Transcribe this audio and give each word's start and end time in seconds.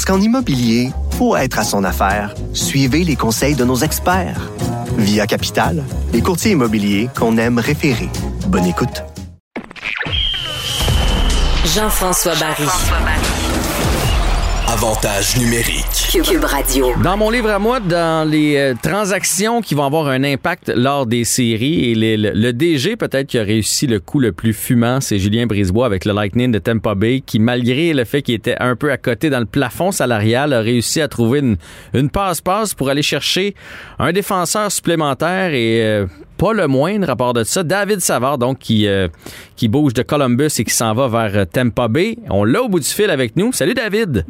Parce 0.00 0.16
qu'en 0.16 0.24
immobilier, 0.24 0.92
pour 1.18 1.36
être 1.36 1.58
à 1.58 1.62
son 1.62 1.84
affaire, 1.84 2.34
suivez 2.54 3.04
les 3.04 3.16
conseils 3.16 3.54
de 3.54 3.66
nos 3.66 3.76
experts. 3.76 4.50
Via 4.96 5.26
Capital, 5.26 5.84
les 6.14 6.22
courtiers 6.22 6.52
immobiliers 6.52 7.10
qu'on 7.14 7.36
aime 7.36 7.58
référer. 7.58 8.08
Bonne 8.46 8.64
écoute. 8.64 9.04
Jean-François 11.66 12.34
Barry. 12.36 12.64
Avantage 14.82 15.36
numérique. 15.36 16.08
Cube 16.24 16.42
Radio. 16.42 16.94
Dans 17.04 17.14
mon 17.18 17.28
livre 17.28 17.50
à 17.50 17.58
moi, 17.58 17.80
dans 17.80 18.26
les 18.26 18.56
euh, 18.56 18.74
transactions 18.82 19.60
qui 19.60 19.74
vont 19.74 19.84
avoir 19.84 20.06
un 20.06 20.24
impact 20.24 20.72
lors 20.74 21.04
des 21.04 21.24
séries, 21.24 21.90
et 21.90 21.94
les- 21.94 22.16
le, 22.16 22.30
le 22.30 22.52
DG 22.54 22.96
peut-être 22.96 23.26
qui 23.26 23.38
a 23.38 23.42
réussi 23.42 23.86
le 23.86 24.00
coup 24.00 24.20
le 24.20 24.32
plus 24.32 24.54
fumant, 24.54 25.02
c'est 25.02 25.18
Julien 25.18 25.44
Brisebois 25.44 25.84
avec 25.84 26.06
le 26.06 26.14
Lightning 26.14 26.50
de 26.50 26.58
Tampa 26.58 26.94
Bay, 26.94 27.20
qui 27.26 27.38
malgré 27.40 27.92
le 27.92 28.04
fait 28.06 28.22
qu'il 28.22 28.34
était 28.34 28.56
un 28.58 28.74
peu 28.74 28.90
à 28.90 28.96
côté 28.96 29.28
dans 29.28 29.40
le 29.40 29.44
plafond 29.44 29.92
salarial, 29.92 30.54
a 30.54 30.60
réussi 30.60 31.02
à 31.02 31.08
trouver 31.08 31.40
une, 31.40 31.56
une 31.92 32.08
passe-passe 32.08 32.72
pour 32.72 32.88
aller 32.88 33.02
chercher 33.02 33.54
un 33.98 34.12
défenseur 34.12 34.72
supplémentaire 34.72 35.52
et 35.52 35.82
euh, 35.84 36.06
pas 36.38 36.54
le 36.54 36.66
moindre 36.68 37.10
à 37.10 37.16
part 37.16 37.34
de 37.34 37.44
ça, 37.44 37.62
David 37.64 38.00
Savard, 38.00 38.38
donc 38.38 38.58
qui, 38.60 38.86
euh, 38.86 39.08
qui 39.56 39.68
bouge 39.68 39.92
de 39.92 40.00
Columbus 40.02 40.48
et 40.58 40.64
qui 40.64 40.72
s'en 40.72 40.94
va 40.94 41.06
vers 41.28 41.46
Tampa 41.46 41.86
Bay. 41.88 42.16
On 42.30 42.44
l'a 42.44 42.62
au 42.62 42.68
bout 42.70 42.80
du 42.80 42.88
fil 42.88 43.10
avec 43.10 43.36
nous. 43.36 43.52
Salut 43.52 43.74
David! 43.74 44.24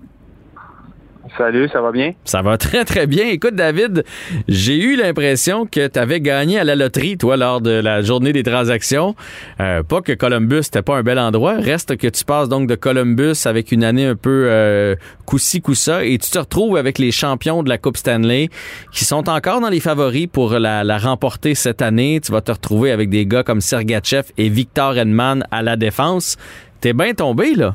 Salut, 1.38 1.68
ça 1.72 1.80
va 1.80 1.92
bien? 1.92 2.12
Ça 2.24 2.42
va 2.42 2.58
très, 2.58 2.84
très 2.84 3.06
bien. 3.06 3.26
Écoute, 3.26 3.54
David, 3.54 4.04
j'ai 4.48 4.76
eu 4.78 4.96
l'impression 4.96 5.64
que 5.64 5.86
tu 5.86 5.98
avais 5.98 6.20
gagné 6.20 6.58
à 6.58 6.64
la 6.64 6.76
loterie, 6.76 7.16
toi, 7.16 7.36
lors 7.36 7.60
de 7.60 7.70
la 7.70 8.02
journée 8.02 8.32
des 8.32 8.42
transactions. 8.42 9.14
Euh, 9.60 9.82
pas 9.82 10.00
que 10.00 10.12
Columbus, 10.12 10.56
n'était 10.56 10.82
pas 10.82 10.96
un 10.96 11.02
bel 11.02 11.18
endroit. 11.18 11.54
Reste 11.54 11.96
que 11.96 12.08
tu 12.08 12.24
passes 12.24 12.48
donc 12.48 12.68
de 12.68 12.74
Columbus 12.74 13.36
avec 13.46 13.72
une 13.72 13.84
année 13.84 14.06
un 14.06 14.16
peu 14.16 14.46
euh, 14.48 14.96
coup-ci, 15.24 15.60
coup-ça, 15.60 16.04
et 16.04 16.18
tu 16.18 16.30
te 16.30 16.38
retrouves 16.38 16.76
avec 16.76 16.98
les 16.98 17.12
champions 17.12 17.62
de 17.62 17.68
la 17.68 17.78
Coupe 17.78 17.96
Stanley 17.96 18.48
qui 18.92 19.04
sont 19.04 19.28
encore 19.28 19.60
dans 19.60 19.70
les 19.70 19.80
favoris 19.80 20.26
pour 20.26 20.58
la, 20.58 20.84
la 20.84 20.98
remporter 20.98 21.54
cette 21.54 21.80
année. 21.80 22.20
Tu 22.22 22.32
vas 22.32 22.40
te 22.40 22.52
retrouver 22.52 22.90
avec 22.90 23.08
des 23.08 23.24
gars 23.24 23.42
comme 23.42 23.60
Sergachev 23.60 24.24
et 24.36 24.48
Victor 24.48 24.98
Edman 24.98 25.44
à 25.50 25.62
la 25.62 25.76
défense. 25.76 26.36
T'es 26.80 26.92
bien 26.92 27.14
tombé, 27.14 27.54
là. 27.54 27.74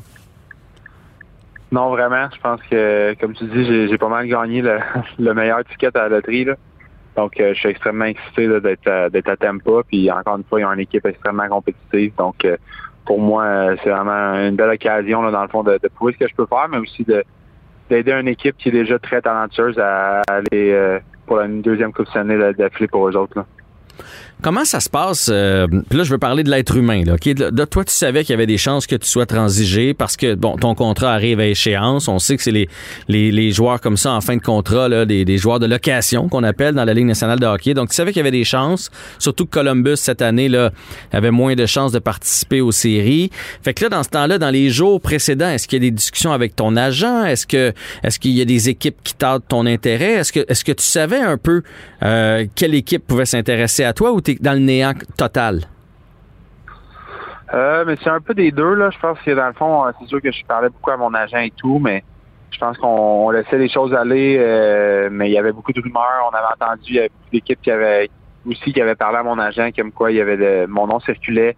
Non, 1.72 1.90
vraiment. 1.90 2.28
Je 2.34 2.40
pense 2.40 2.60
que, 2.70 3.14
comme 3.20 3.34
tu 3.34 3.44
dis, 3.44 3.88
j'ai 3.88 3.98
pas 3.98 4.08
mal 4.08 4.26
gagné 4.26 4.62
le, 4.62 4.78
le 5.18 5.34
meilleur 5.34 5.64
ticket 5.64 5.96
à 5.96 6.02
la 6.02 6.08
loterie. 6.08 6.44
Là. 6.44 6.54
Donc, 7.16 7.40
euh, 7.40 7.54
je 7.54 7.58
suis 7.58 7.68
extrêmement 7.70 8.04
excité 8.04 8.48
d'être 8.60 8.86
à, 8.88 9.06
à 9.06 9.36
Tampa. 9.36 9.82
Puis, 9.88 10.10
encore 10.10 10.36
une 10.36 10.44
fois, 10.44 10.60
ils 10.60 10.64
ont 10.64 10.72
une 10.72 10.80
équipe 10.80 11.06
extrêmement 11.06 11.48
compétitive. 11.48 12.12
Donc, 12.16 12.44
euh, 12.44 12.56
pour 13.06 13.20
moi, 13.20 13.44
euh, 13.44 13.76
c'est 13.82 13.90
vraiment 13.90 14.34
une 14.34 14.56
belle 14.56 14.70
occasion, 14.70 15.22
là, 15.22 15.30
dans 15.30 15.42
le 15.42 15.48
fond, 15.48 15.62
de, 15.62 15.78
de 15.82 15.88
prouver 15.88 16.12
ce 16.12 16.18
que 16.18 16.28
je 16.28 16.34
peux 16.34 16.46
faire, 16.46 16.68
mais 16.68 16.78
aussi 16.78 17.04
de 17.04 17.24
d'aider 17.88 18.12
une 18.12 18.28
équipe 18.28 18.56
qui 18.56 18.70
est 18.70 18.72
déjà 18.72 18.98
très 18.98 19.22
talentueuse 19.22 19.78
à 19.78 20.22
aller 20.28 20.72
euh, 20.72 20.98
pour 21.26 21.40
une 21.40 21.62
deuxième 21.62 21.92
Coupe 21.92 22.08
Stanley 22.08 22.52
d'affilée 22.54 22.88
pour 22.88 23.08
eux 23.08 23.16
autres. 23.16 23.38
Là. 23.38 23.46
Comment 24.42 24.64
ça 24.66 24.80
se 24.80 24.90
passe? 24.90 25.28
euh, 25.32 25.66
Puis 25.88 25.98
là, 25.98 26.04
je 26.04 26.10
veux 26.10 26.18
parler 26.18 26.44
de 26.44 26.50
l'être 26.50 26.76
humain. 26.76 27.02
Là, 27.04 27.16
là, 27.50 27.66
toi, 27.66 27.84
tu 27.84 27.92
savais 27.92 28.22
qu'il 28.22 28.32
y 28.32 28.34
avait 28.34 28.46
des 28.46 28.58
chances 28.58 28.86
que 28.86 28.94
tu 28.94 29.08
sois 29.08 29.24
transigé 29.26 29.94
parce 29.94 30.16
que 30.16 30.34
bon, 30.34 30.56
ton 30.56 30.74
contrat 30.74 31.12
arrive 31.14 31.40
à 31.40 31.46
échéance. 31.46 32.06
On 32.06 32.18
sait 32.18 32.36
que 32.36 32.42
c'est 32.42 32.50
les, 32.52 32.68
les, 33.08 33.32
les 33.32 33.50
joueurs 33.50 33.80
comme 33.80 33.96
ça 33.96 34.12
en 34.12 34.20
fin 34.20 34.36
de 34.36 34.42
contrat, 34.42 34.88
là, 34.88 35.04
des, 35.06 35.24
des 35.24 35.38
joueurs 35.38 35.58
de 35.58 35.66
location 35.66 36.28
qu'on 36.28 36.44
appelle 36.44 36.74
dans 36.74 36.84
la 36.84 36.92
Ligue 36.94 37.06
nationale 37.06 37.40
de 37.40 37.46
hockey. 37.46 37.72
Donc, 37.74 37.88
tu 37.88 37.96
savais 37.96 38.12
qu'il 38.12 38.20
y 38.20 38.20
avait 38.20 38.30
des 38.30 38.44
chances. 38.44 38.90
Surtout 39.18 39.46
que 39.46 39.50
Columbus, 39.52 39.96
cette 39.96 40.20
année, 40.22 40.48
là, 40.48 40.70
avait 41.12 41.30
moins 41.30 41.54
de 41.54 41.64
chances 41.66 41.92
de 41.92 41.98
participer 41.98 42.60
aux 42.60 42.72
séries. 42.72 43.30
Fait 43.62 43.72
que 43.72 43.84
là, 43.84 43.88
dans 43.88 44.02
ce 44.02 44.10
temps-là, 44.10 44.38
dans 44.38 44.50
les 44.50 44.68
jours 44.68 45.00
précédents, 45.00 45.48
est-ce 45.48 45.66
qu'il 45.66 45.82
y 45.82 45.86
a 45.86 45.90
des 45.90 45.94
discussions 45.96 46.32
avec 46.32 46.54
ton 46.54 46.76
agent? 46.76 47.24
Est-ce 47.24 47.46
que 47.46 47.72
est-ce 48.02 48.18
qu'il 48.18 48.32
y 48.32 48.42
a 48.42 48.44
des 48.44 48.68
équipes 48.68 48.96
qui 49.02 49.14
tardent 49.14 49.44
ton 49.48 49.64
intérêt? 49.66 50.12
Est-ce 50.12 50.32
que 50.32 50.44
est-ce 50.46 50.64
que 50.64 50.72
tu 50.72 50.84
savais 50.84 51.20
un 51.20 51.38
peu 51.38 51.62
euh, 52.02 52.44
quelle 52.54 52.74
équipe 52.74 53.06
pouvait 53.06 53.24
s'intéresser 53.24 53.82
à 53.82 53.92
toi 53.94 54.12
ou 54.12 54.20
dans 54.34 54.52
le 54.52 54.60
néant 54.60 54.92
total? 55.16 55.60
Euh, 57.54 57.84
mais 57.86 57.96
c'est 58.02 58.10
un 58.10 58.20
peu 58.20 58.34
des 58.34 58.50
deux, 58.50 58.74
là. 58.74 58.90
Je 58.90 58.98
pense 58.98 59.18
que 59.20 59.30
dans 59.30 59.46
le 59.46 59.52
fond, 59.52 59.86
euh, 59.86 59.92
c'est 60.00 60.08
sûr 60.08 60.20
que 60.20 60.32
je 60.32 60.44
parlais 60.44 60.68
beaucoup 60.68 60.90
à 60.90 60.96
mon 60.96 61.14
agent 61.14 61.38
et 61.38 61.52
tout, 61.56 61.78
mais 61.78 62.02
je 62.50 62.58
pense 62.58 62.76
qu'on 62.78 62.88
on 62.88 63.30
laissait 63.30 63.58
les 63.58 63.68
choses 63.68 63.94
aller, 63.94 64.36
euh, 64.38 65.08
mais 65.12 65.30
il 65.30 65.32
y 65.32 65.38
avait 65.38 65.52
beaucoup 65.52 65.72
de 65.72 65.80
rumeurs. 65.80 66.30
On 66.30 66.34
avait 66.34 66.52
entendu, 66.60 66.82
il 66.86 66.94
y 66.94 67.70
avait 67.70 68.10
aussi 68.48 68.72
qui 68.72 68.80
avaient 68.80 68.94
parlé 68.94 69.18
à 69.18 69.22
mon 69.22 69.38
agent 69.38 69.70
comme 69.76 69.92
quoi 69.92 70.10
il 70.10 70.16
y 70.16 70.20
avait 70.20 70.66
mon 70.66 70.86
nom 70.86 71.00
circulait, 71.00 71.56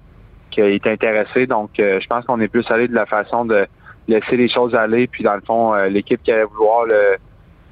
qu'il 0.50 0.64
était 0.64 0.92
intéressé. 0.92 1.46
Donc 1.46 1.70
je 1.76 2.06
pense 2.06 2.24
qu'on 2.24 2.40
est 2.40 2.48
plus 2.48 2.70
allé 2.70 2.88
de 2.88 2.94
la 2.94 3.06
façon 3.06 3.44
de 3.44 3.66
laisser 4.08 4.36
les 4.36 4.48
choses 4.48 4.74
aller. 4.74 5.06
Puis 5.06 5.22
dans 5.22 5.34
le 5.34 5.42
fond, 5.42 5.74
l'équipe 5.84 6.22
qui 6.22 6.32
allait 6.32 6.44
vouloir 6.44 6.86
le, 6.86 7.16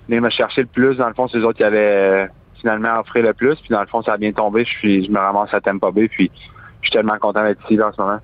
venir 0.08 0.22
me 0.22 0.30
chercher 0.30 0.62
le 0.62 0.68
plus, 0.68 0.96
dans 0.96 1.08
le 1.08 1.14
fond, 1.14 1.28
c'est 1.28 1.38
eux 1.38 1.46
autres 1.46 1.56
qui 1.56 1.64
avaient 1.64 2.28
finalement 2.60 3.00
offert 3.00 3.22
le 3.22 3.32
plus. 3.32 3.56
Puis 3.56 3.70
dans 3.70 3.80
le 3.80 3.86
fond, 3.86 4.02
ça 4.02 4.14
a 4.14 4.16
bien 4.16 4.32
tombé. 4.32 4.64
Je 4.64 4.70
suis 4.70 5.04
je 5.06 5.10
me 5.10 5.18
ramasse 5.18 5.52
à 5.52 5.60
Tampa 5.60 5.90
Bay, 5.90 6.08
puis 6.08 6.30
je 6.82 6.88
suis 6.88 6.92
tellement 6.92 7.18
content 7.18 7.44
d'être 7.44 7.60
ici 7.70 7.80
en 7.80 7.92
ce 7.92 8.00
moment. 8.00 8.18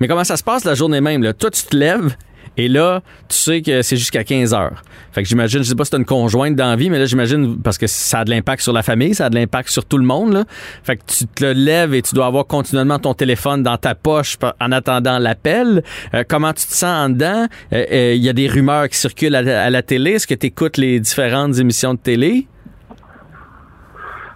Mais 0.00 0.08
comment 0.08 0.24
ça 0.24 0.36
se 0.36 0.44
passe 0.44 0.64
la 0.64 0.74
journée 0.74 1.00
même? 1.00 1.22
Là? 1.22 1.32
Toi, 1.32 1.50
tu 1.50 1.64
te 1.64 1.76
lèves 1.76 2.16
et 2.56 2.68
là, 2.68 3.02
tu 3.28 3.36
sais 3.36 3.62
que 3.62 3.82
c'est 3.82 3.96
jusqu'à 3.96 4.22
15 4.22 4.54
heures. 4.54 4.82
Fait 5.12 5.22
que 5.22 5.28
j'imagine, 5.28 5.62
je 5.62 5.68
sais 5.68 5.74
pas 5.74 5.84
si 5.84 5.90
t'as 5.90 5.98
une 5.98 6.04
conjointe 6.04 6.54
d'envie, 6.54 6.88
mais 6.88 6.98
là, 6.98 7.04
j'imagine, 7.06 7.60
parce 7.60 7.78
que 7.78 7.86
ça 7.88 8.20
a 8.20 8.24
de 8.24 8.30
l'impact 8.30 8.62
sur 8.62 8.72
la 8.72 8.82
famille, 8.82 9.14
ça 9.14 9.26
a 9.26 9.30
de 9.30 9.34
l'impact 9.34 9.68
sur 9.70 9.84
tout 9.84 9.98
le 9.98 10.04
monde. 10.04 10.44
Fait 10.84 10.96
que 10.96 11.02
tu 11.06 11.26
te 11.26 11.44
lèves 11.44 11.94
et 11.94 12.02
tu 12.02 12.14
dois 12.14 12.26
avoir 12.26 12.46
continuellement 12.46 12.98
ton 12.98 13.14
téléphone 13.14 13.62
dans 13.62 13.76
ta 13.76 13.94
poche 13.94 14.36
en 14.60 14.72
attendant 14.72 15.18
l'appel. 15.18 15.82
Euh, 16.14 16.22
comment 16.28 16.52
tu 16.52 16.66
te 16.66 16.72
sens 16.72 17.06
en 17.06 17.08
dedans? 17.10 17.46
Euh, 17.72 17.84
euh, 17.90 18.14
Il 18.14 18.22
y 18.22 18.28
a 18.28 18.32
des 18.32 18.46
rumeurs 18.46 18.88
qui 18.88 18.98
circulent 18.98 19.34
à, 19.34 19.64
à 19.64 19.70
la 19.70 19.82
télé. 19.82 20.12
Est-ce 20.12 20.26
que 20.26 20.34
tu 20.34 20.46
écoutes 20.46 20.76
les 20.76 21.00
différentes 21.00 21.58
émissions 21.58 21.94
de 21.94 21.98
télé? 21.98 22.46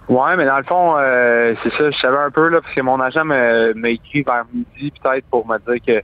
Ouais, 0.09 0.35
mais 0.35 0.45
dans 0.45 0.57
le 0.57 0.63
fond, 0.63 0.95
euh, 0.97 1.53
c'est 1.61 1.71
ça, 1.73 1.91
je 1.91 1.97
savais 1.99 2.17
un 2.17 2.31
peu, 2.31 2.49
là, 2.49 2.61
parce 2.61 2.73
que 2.73 2.81
mon 2.81 2.99
agent 2.99 3.23
m'a 3.23 3.89
écrit 3.89 4.23
vers 4.23 4.43
midi, 4.51 4.91
peut-être, 4.91 5.25
pour 5.29 5.47
me 5.47 5.59
dire 5.59 5.85
que 5.85 6.01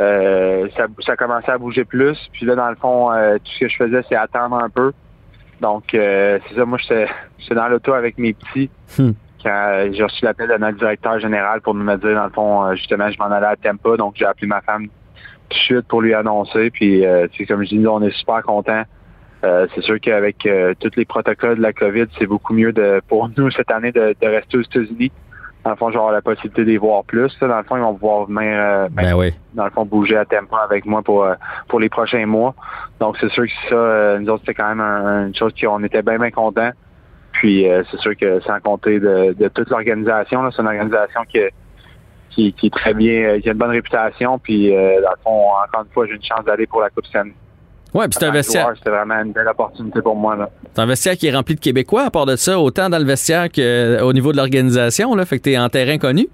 euh, 0.00 0.68
ça, 0.76 0.86
ça 1.04 1.16
commençait 1.16 1.50
à 1.50 1.58
bouger 1.58 1.84
plus. 1.84 2.16
Puis 2.32 2.46
là, 2.46 2.54
dans 2.54 2.70
le 2.70 2.76
fond, 2.76 3.10
euh, 3.10 3.38
tout 3.38 3.50
ce 3.50 3.60
que 3.60 3.68
je 3.68 3.76
faisais, 3.76 4.00
c'est 4.08 4.14
attendre 4.14 4.56
un 4.56 4.70
peu. 4.70 4.92
Donc, 5.60 5.84
c'est 5.90 6.40
ça, 6.54 6.64
moi, 6.64 6.78
j'étais 6.78 7.54
dans 7.54 7.68
l'auto 7.68 7.92
avec 7.92 8.16
mes 8.16 8.32
petits 8.32 8.70
Hmm. 8.98 9.12
quand 9.42 9.88
j'ai 9.92 10.02
reçu 10.04 10.24
l'appel 10.24 10.48
de 10.48 10.56
notre 10.56 10.78
directeur 10.78 11.18
général 11.18 11.60
pour 11.62 11.74
me 11.74 11.96
dire, 11.96 12.14
dans 12.14 12.24
le 12.24 12.30
fond, 12.30 12.74
justement, 12.76 13.10
je 13.10 13.18
m'en 13.18 13.26
allais 13.26 13.46
à 13.46 13.56
Tampa. 13.56 13.96
Donc, 13.96 14.14
j'ai 14.16 14.24
appelé 14.24 14.46
ma 14.46 14.60
femme 14.60 14.86
tout 14.86 15.48
de 15.50 15.54
suite 15.54 15.88
pour 15.88 16.00
lui 16.00 16.14
annoncer. 16.14 16.70
Puis, 16.70 17.04
sais, 17.36 17.46
comme 17.46 17.64
je 17.64 17.70
dis, 17.70 17.86
on 17.88 18.02
est 18.02 18.16
super 18.16 18.42
contents. 18.42 18.84
Euh, 19.44 19.66
c'est 19.74 19.82
sûr 19.82 19.98
qu'avec 20.00 20.46
euh, 20.46 20.72
tous 20.78 20.90
les 20.96 21.04
protocoles 21.04 21.56
de 21.56 21.62
la 21.62 21.72
COVID, 21.72 22.06
c'est 22.18 22.26
beaucoup 22.26 22.54
mieux 22.54 22.72
de 22.72 23.00
pour 23.08 23.28
nous 23.36 23.50
cette 23.50 23.70
année 23.70 23.90
de, 23.92 24.14
de 24.20 24.26
rester 24.28 24.58
aux 24.58 24.62
États-Unis. 24.62 25.10
Dans 25.64 25.70
le 25.70 25.76
fond, 25.76 25.88
avoir 25.88 26.10
la 26.12 26.22
possibilité 26.22 26.64
les 26.64 26.76
voir 26.78 27.04
plus. 27.04 27.32
Dans 27.40 27.56
le 27.56 27.62
fond, 27.62 27.76
ils 27.76 27.82
vont 27.82 27.94
pouvoir 27.94 28.26
venir 28.26 28.52
euh, 28.56 28.88
ben, 28.90 29.02
Ben 29.02 29.14
oui. 29.16 29.32
dans 29.54 29.64
le 29.64 29.70
fond 29.70 29.84
bouger 29.84 30.16
à 30.16 30.24
Tampa 30.24 30.58
avec 30.64 30.84
moi 30.86 31.02
pour 31.02 31.26
pour 31.68 31.78
les 31.80 31.88
prochains 31.88 32.26
mois. 32.26 32.54
Donc 33.00 33.16
c'est 33.20 33.30
sûr 33.30 33.44
que 33.44 33.52
ça, 33.68 34.18
nous 34.18 34.28
autres, 34.28 34.42
c'était 34.46 34.54
quand 34.54 34.68
même 34.68 34.80
un- 34.80 35.26
une 35.28 35.34
chose 35.34 35.52
qu'on 35.60 35.82
était 35.84 36.02
bien 36.02 36.18
bien 36.18 36.30
contents. 36.30 36.70
Puis 37.32 37.66
c'est 37.90 37.98
sûr 37.98 38.16
que 38.16 38.40
sans 38.40 38.60
compter 38.60 39.00
de, 39.00 39.32
de 39.38 39.48
toute 39.48 39.70
l'organisation, 39.70 40.48
c'est 40.50 40.60
une 40.62 40.68
organisation 40.68 41.20
qui, 41.28 41.40
qui, 42.30 42.52
qui 42.52 42.66
est 42.66 42.70
très 42.74 42.92
bien, 42.94 43.40
qui 43.40 43.48
a 43.48 43.52
une 43.52 43.58
bonne 43.58 43.70
réputation. 43.70 44.38
Puis 44.38 44.70
dans 44.70 44.76
le 45.10 45.22
fond, 45.24 45.46
encore 45.64 45.84
une 45.86 45.92
fois, 45.92 46.06
j'ai 46.06 46.14
une 46.14 46.22
chance 46.24 46.44
d'aller 46.44 46.66
pour 46.66 46.80
la 46.80 46.90
Coupe 46.90 47.06
Stanley. 47.06 47.32
Ouais, 47.94 48.08
puis 48.08 48.16
c'est 48.18 48.26
un 48.26 48.30
vestiaire. 48.30 48.72
C'était 48.76 48.90
vraiment 48.90 49.20
une 49.22 49.32
belle 49.32 49.48
opportunité 49.48 50.00
pour 50.00 50.16
moi. 50.16 50.34
Là. 50.36 50.48
C'est 50.72 50.80
un 50.80 50.86
vestiaire 50.86 51.16
qui 51.16 51.26
est 51.26 51.34
rempli 51.34 51.54
de 51.54 51.60
Québécois, 51.60 52.04
à 52.04 52.10
part 52.10 52.26
de 52.26 52.36
ça, 52.36 52.58
autant 52.58 52.88
dans 52.88 52.98
le 52.98 53.04
vestiaire 53.04 53.48
qu'au 53.50 54.12
niveau 54.12 54.32
de 54.32 54.38
l'organisation. 54.38 55.14
Là, 55.14 55.26
fait 55.26 55.38
que 55.38 55.44
t'es 55.44 55.58
en 55.58 55.68
terrain 55.68 55.98
connu. 55.98 56.28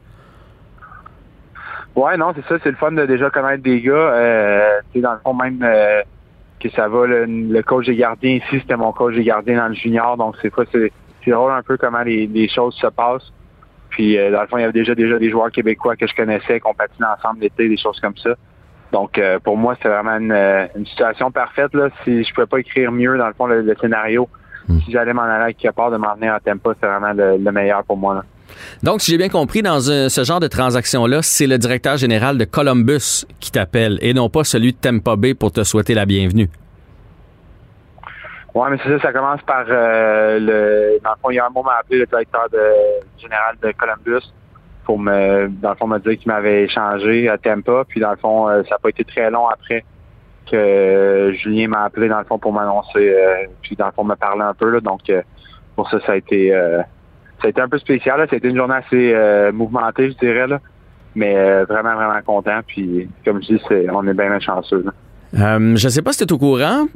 Ouais, 1.97 2.17
non, 2.17 2.33
c'est 2.37 2.47
ça, 2.47 2.61
c'est 2.63 2.71
le 2.71 2.77
fun 2.77 2.93
de 2.93 3.07
déjà 3.07 3.29
connaître 3.31 3.63
des 3.65 3.81
gars. 3.81 3.93
Euh, 3.93 4.79
tu 4.93 4.99
sais, 4.99 5.03
dans 5.03 5.15
le 5.15 5.19
fond, 5.19 5.35
même 5.35 5.61
euh, 5.65 6.01
que 6.61 6.71
ça 6.71 6.87
va, 6.87 7.07
le, 7.07 7.25
le 7.27 7.63
coach 7.63 7.87
des 7.87 7.97
gardiens 7.97 8.37
ici, 8.37 8.61
c'était 8.61 8.77
mon 8.77 8.93
coach 8.93 9.17
des 9.17 9.25
gardiens 9.25 9.57
dans 9.57 9.69
le 9.69 9.75
junior, 9.75 10.17
donc 10.17 10.37
c'est 10.41 10.55
pas 10.55 10.63
c'est 10.71 10.93
c'est 11.25 11.33
drôle 11.33 11.51
un 11.51 11.63
peu 11.63 11.77
comment 11.77 12.03
les, 12.03 12.29
les 12.29 12.49
choses 12.49 12.75
se 12.77 12.87
passent. 12.87 13.33
Puis 13.91 14.17
euh, 14.17 14.31
dans 14.31 14.43
le 14.43 14.47
fond, 14.47 14.59
il 14.59 14.61
y 14.61 14.65
avait 14.65 14.73
déjà 14.73 14.95
déjà 14.95 15.19
des 15.19 15.31
joueurs 15.31 15.51
québécois 15.51 15.97
que 15.97 16.07
je 16.07 16.15
connaissais, 16.15 16.61
qu'on 16.61 16.75
patinait 16.75 17.09
ensemble 17.19 17.41
l'été, 17.41 17.69
des 17.69 17.77
choses 17.77 17.99
comme 17.99 18.17
ça. 18.17 18.31
Donc, 18.93 19.19
euh, 19.19 19.39
pour 19.39 19.57
moi, 19.57 19.77
c'est 19.83 19.89
vraiment 19.89 20.17
une, 20.17 20.33
euh, 20.33 20.67
une 20.77 20.87
situation 20.87 21.31
parfaite. 21.31 21.75
Là. 21.75 21.89
Si 22.05 22.25
je 22.25 22.33
pouvais 22.35 22.47
pas 22.47 22.59
écrire 22.59 22.91
mieux, 22.91 23.19
dans 23.19 23.27
le 23.27 23.35
fond, 23.35 23.47
le, 23.47 23.61
le 23.63 23.75
scénario, 23.81 24.29
si 24.85 24.93
j'allais 24.93 25.13
m'en 25.15 25.23
aller 25.23 25.45
à 25.45 25.53
quelque 25.53 25.75
part, 25.75 25.91
de 25.91 25.97
m'en 25.97 26.15
venir 26.15 26.35
à 26.35 26.41
Tempa, 26.41 26.71
c'est 26.81 26.87
vraiment 26.87 27.13
le, 27.13 27.37
le 27.39 27.53
meilleur 27.53 27.85
pour 27.85 27.97
moi. 27.97 28.15
Là. 28.17 28.23
Donc, 28.83 29.01
si 29.03 29.11
j'ai 29.13 29.19
bien 29.19 29.29
compris, 29.29 29.63
dans 29.63 29.91
un- 29.91 30.09
ce 30.09 30.25
genre 30.25 30.41
de 30.41 30.47
transaction-là, 30.47 31.21
c'est 31.23 31.47
le 31.47 31.59
directeur 31.59 31.97
général 31.97 32.37
de 32.39 32.45
Columbus 32.45 33.25
qui 33.41 33.51
t'appelle 33.51 33.99
et 34.03 34.13
non 34.15 34.29
pas 34.31 34.45
celui 34.45 34.73
de 34.73 34.79
Tampa 34.79 35.17
Bay 35.17 35.35
pour 35.35 35.53
te 35.53 35.65
souhaiter 35.65 35.95
la 35.95 36.05
bienvenue. 36.07 36.49
Ouais, 38.55 38.69
mais 38.71 38.79
c'est 38.83 38.91
ça, 38.97 39.03
ça 39.03 39.13
commence 39.13 39.41
par 39.43 39.65
euh, 39.69 40.39
le. 40.41 40.99
Dans 41.05 41.11
le 41.11 41.17
fond, 41.23 41.31
il 41.31 41.37
y 41.37 41.39
a 41.39 41.47
un 41.47 41.51
mot 41.51 41.63
m'a 41.63 41.77
appelé 41.81 42.01
le 42.01 42.07
directeur 42.07 42.49
de, 42.53 42.59
général 43.21 43.57
de 43.63 43.73
Columbus 43.73 44.25
pour 44.89 44.99
me 44.99 45.49
dans 45.49 45.69
le 45.69 45.77
fond 45.77 45.87
me 45.87 45.99
dire 45.99 46.19
qu'il 46.19 46.33
m'avait 46.33 46.65
échangé 46.65 47.29
à 47.29 47.37
Tampa. 47.37 47.85
Puis 47.87 48.01
dans 48.01 48.11
le 48.11 48.17
fond, 48.17 48.49
euh, 48.49 48.63
ça 48.63 48.77
n'a 48.77 48.79
pas 48.79 48.89
été 48.89 49.05
très 49.05 49.31
long 49.31 49.47
après 49.47 49.85
que 50.51 51.31
Julien 51.35 51.69
m'a 51.69 51.85
appelé 51.85 52.09
dans 52.09 52.19
le 52.19 52.25
fond 52.25 52.39
pour 52.39 52.55
m'annoncer 52.55 53.15
euh, 53.15 53.49
puis 53.61 53.77
dans 53.77 53.85
le 53.85 53.93
fond 53.93 54.03
me 54.03 54.15
parler 54.15 54.45
un 54.45 54.55
peu. 54.55 54.71
Là, 54.71 54.81
donc 54.81 55.11
euh, 55.11 55.21
pour 55.77 55.91
ça, 55.91 56.01
ça 56.07 56.13
a 56.13 56.17
été 56.17 56.51
ça 56.51 57.47
a 57.47 57.49
été 57.49 57.61
un 57.61 57.69
peu 57.69 57.77
spécial. 57.77 58.27
Ça 58.31 58.35
a 58.35 58.39
été 58.39 58.49
une 58.49 58.57
journée 58.57 58.77
assez 58.77 59.53
mouvementée, 59.53 60.11
je 60.11 60.17
dirais 60.17 60.47
là. 60.47 60.59
Mais 61.15 61.35
vraiment, 61.65 61.95
vraiment 61.95 62.23
content. 62.25 62.61
Puis 62.67 63.11
comme 63.27 63.43
je 63.43 63.57
dis, 63.57 63.63
c'est, 63.69 63.91
on 63.91 64.07
est 64.07 64.15
bien 64.15 64.41
chanceux. 64.41 64.87
Euh, 65.37 65.77
je 65.77 65.89
sais 65.89 66.01
pas 66.01 66.13
si 66.13 66.19
tu 66.19 66.25
es 66.25 66.33
au 66.33 66.39
courant. 66.39 66.87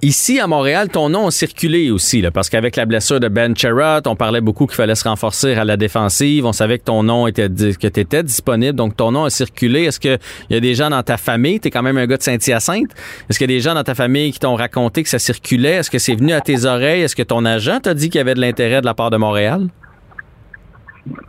Ici, 0.00 0.40
à 0.40 0.46
Montréal, 0.46 0.88
ton 0.88 1.10
nom 1.10 1.26
a 1.26 1.30
circulé 1.30 1.90
aussi, 1.90 2.22
là, 2.22 2.30
parce 2.30 2.48
qu'avec 2.48 2.76
la 2.76 2.86
blessure 2.86 3.20
de 3.20 3.28
Ben 3.28 3.54
Sherratt, 3.54 4.06
on 4.06 4.16
parlait 4.16 4.40
beaucoup 4.40 4.66
qu'il 4.66 4.76
fallait 4.76 4.94
se 4.94 5.06
renforcer 5.06 5.54
à 5.54 5.64
la 5.64 5.76
défensive. 5.76 6.46
On 6.46 6.52
savait 6.52 6.78
que 6.78 6.84
ton 6.84 7.02
nom 7.02 7.26
était 7.26 7.48
que 7.48 7.86
tu 7.88 8.00
étais 8.00 8.22
disponible, 8.22 8.76
donc 8.76 8.96
ton 8.96 9.12
nom 9.12 9.24
a 9.24 9.30
circulé. 9.30 9.84
Est-ce 9.84 10.00
qu'il 10.00 10.18
y 10.48 10.54
a 10.54 10.60
des 10.60 10.74
gens 10.74 10.88
dans 10.88 11.02
ta 11.02 11.18
famille, 11.18 11.60
tu 11.60 11.68
es 11.68 11.70
quand 11.70 11.82
même 11.82 11.98
un 11.98 12.06
gars 12.06 12.16
de 12.16 12.22
Saint-Hyacinthe, 12.22 12.92
est-ce 13.28 13.38
qu'il 13.38 13.50
y 13.50 13.54
a 13.54 13.56
des 13.56 13.60
gens 13.60 13.74
dans 13.74 13.84
ta 13.84 13.94
famille 13.94 14.32
qui 14.32 14.38
t'ont 14.38 14.54
raconté 14.54 15.02
que 15.02 15.08
ça 15.08 15.18
circulait? 15.18 15.74
Est-ce 15.74 15.90
que 15.90 15.98
c'est 15.98 16.14
venu 16.14 16.32
à 16.32 16.40
tes 16.40 16.64
oreilles? 16.64 17.02
Est-ce 17.02 17.16
que 17.16 17.22
ton 17.22 17.44
agent 17.44 17.80
t'a 17.80 17.94
dit 17.94 18.08
qu'il 18.08 18.18
y 18.18 18.22
avait 18.22 18.34
de 18.34 18.40
l'intérêt 18.40 18.80
de 18.80 18.86
la 18.86 18.94
part 18.94 19.10
de 19.10 19.18
Montréal? 19.18 19.68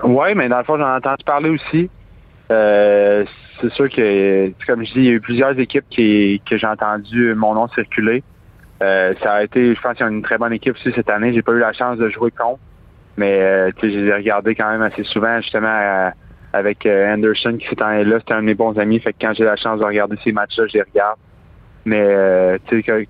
Oui, 0.03 0.27
mais 0.35 0.47
dans 0.47 0.59
le 0.59 0.63
fond, 0.63 0.77
j'en 0.77 0.93
ai 0.93 0.97
entendu 0.97 1.23
parler 1.25 1.49
aussi. 1.49 1.89
Euh, 2.51 3.25
c'est 3.61 3.71
sûr 3.73 3.89
que, 3.89 4.51
comme 4.67 4.83
je 4.85 4.93
dis, 4.93 4.99
il 4.99 5.05
y 5.05 5.09
a 5.09 5.13
eu 5.13 5.21
plusieurs 5.21 5.57
équipes 5.59 5.85
qui, 5.89 6.41
que 6.49 6.57
j'ai 6.57 6.67
entendu 6.67 7.33
mon 7.35 7.53
nom 7.53 7.67
circuler. 7.69 8.23
Euh, 8.81 9.13
ça 9.21 9.35
a 9.35 9.43
été, 9.43 9.73
je 9.73 9.81
pense 9.81 9.95
qu'il 9.95 10.05
une 10.07 10.21
très 10.23 10.37
bonne 10.37 10.53
équipe 10.53 10.75
aussi 10.75 10.91
cette 10.93 11.09
année. 11.09 11.33
J'ai 11.33 11.41
pas 11.41 11.53
eu 11.53 11.59
la 11.59 11.73
chance 11.73 11.97
de 11.97 12.09
jouer 12.09 12.31
contre, 12.31 12.59
mais 13.17 13.39
euh, 13.41 13.71
je 13.81 13.87
les 13.87 14.07
ai 14.07 14.13
regardés 14.13 14.55
quand 14.55 14.69
même 14.69 14.81
assez 14.81 15.03
souvent, 15.03 15.39
justement, 15.41 16.11
avec 16.51 16.85
euh, 16.85 17.13
Anderson 17.13 17.57
qui 17.57 17.67
s'est 17.67 17.81
en 17.81 17.89
là. 17.91 18.19
C'était 18.19 18.33
un 18.33 18.41
de 18.41 18.45
mes 18.45 18.55
bons 18.55 18.77
amis. 18.77 18.99
Fait 18.99 19.13
que 19.13 19.19
quand 19.21 19.33
j'ai 19.33 19.45
la 19.45 19.55
chance 19.55 19.79
de 19.79 19.85
regarder 19.85 20.17
ces 20.23 20.31
matchs-là, 20.31 20.67
je 20.67 20.73
les 20.73 20.83
regarde. 20.83 21.17
Mais 21.85 22.01
euh, 22.01 22.57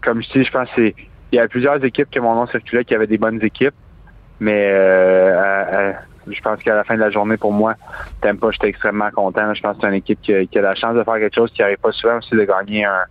comme 0.03 0.21
je 0.21 0.31
dis, 0.31 0.44
je 0.44 0.51
pense 0.51 0.69
que 0.69 0.75
c'est. 0.75 0.95
Il 1.31 1.38
y 1.38 1.39
a 1.39 1.47
plusieurs 1.47 1.83
équipes 1.83 2.12
que 2.12 2.19
mon 2.19 2.36
nom 2.36 2.45
circulait 2.45 2.86
qui 2.86 2.94
avaient 2.94 3.07
des 3.07 3.18
bonnes 3.18 3.41
équipes. 3.41 3.74
Mais 4.39 4.69
euh, 4.71 5.39
à- 5.39 6.00
je 6.27 6.41
pense 6.41 6.61
qu'à 6.63 6.75
la 6.75 6.83
fin 6.83 6.95
de 6.95 6.99
la 6.99 7.09
journée, 7.09 7.37
pour 7.37 7.51
moi, 7.53 7.75
Tampa, 8.21 8.47
j'étais 8.51 8.67
extrêmement 8.69 9.09
content. 9.11 9.53
Je 9.53 9.61
pense 9.61 9.75
que 9.75 9.81
c'est 9.81 9.87
une 9.87 9.93
équipe 9.95 10.19
qui, 10.21 10.33
a- 10.33 10.45
qui 10.45 10.57
a 10.59 10.61
la 10.61 10.75
chance 10.75 10.95
de 10.95 11.03
faire 11.03 11.15
quelque 11.15 11.35
chose 11.35 11.51
qui 11.51 11.61
n'arrive 11.61 11.77
pas 11.77 11.91
souvent 11.91 12.17
aussi 12.17 12.31
de 12.35 12.43
gagner 12.43 12.85
un 12.85 13.03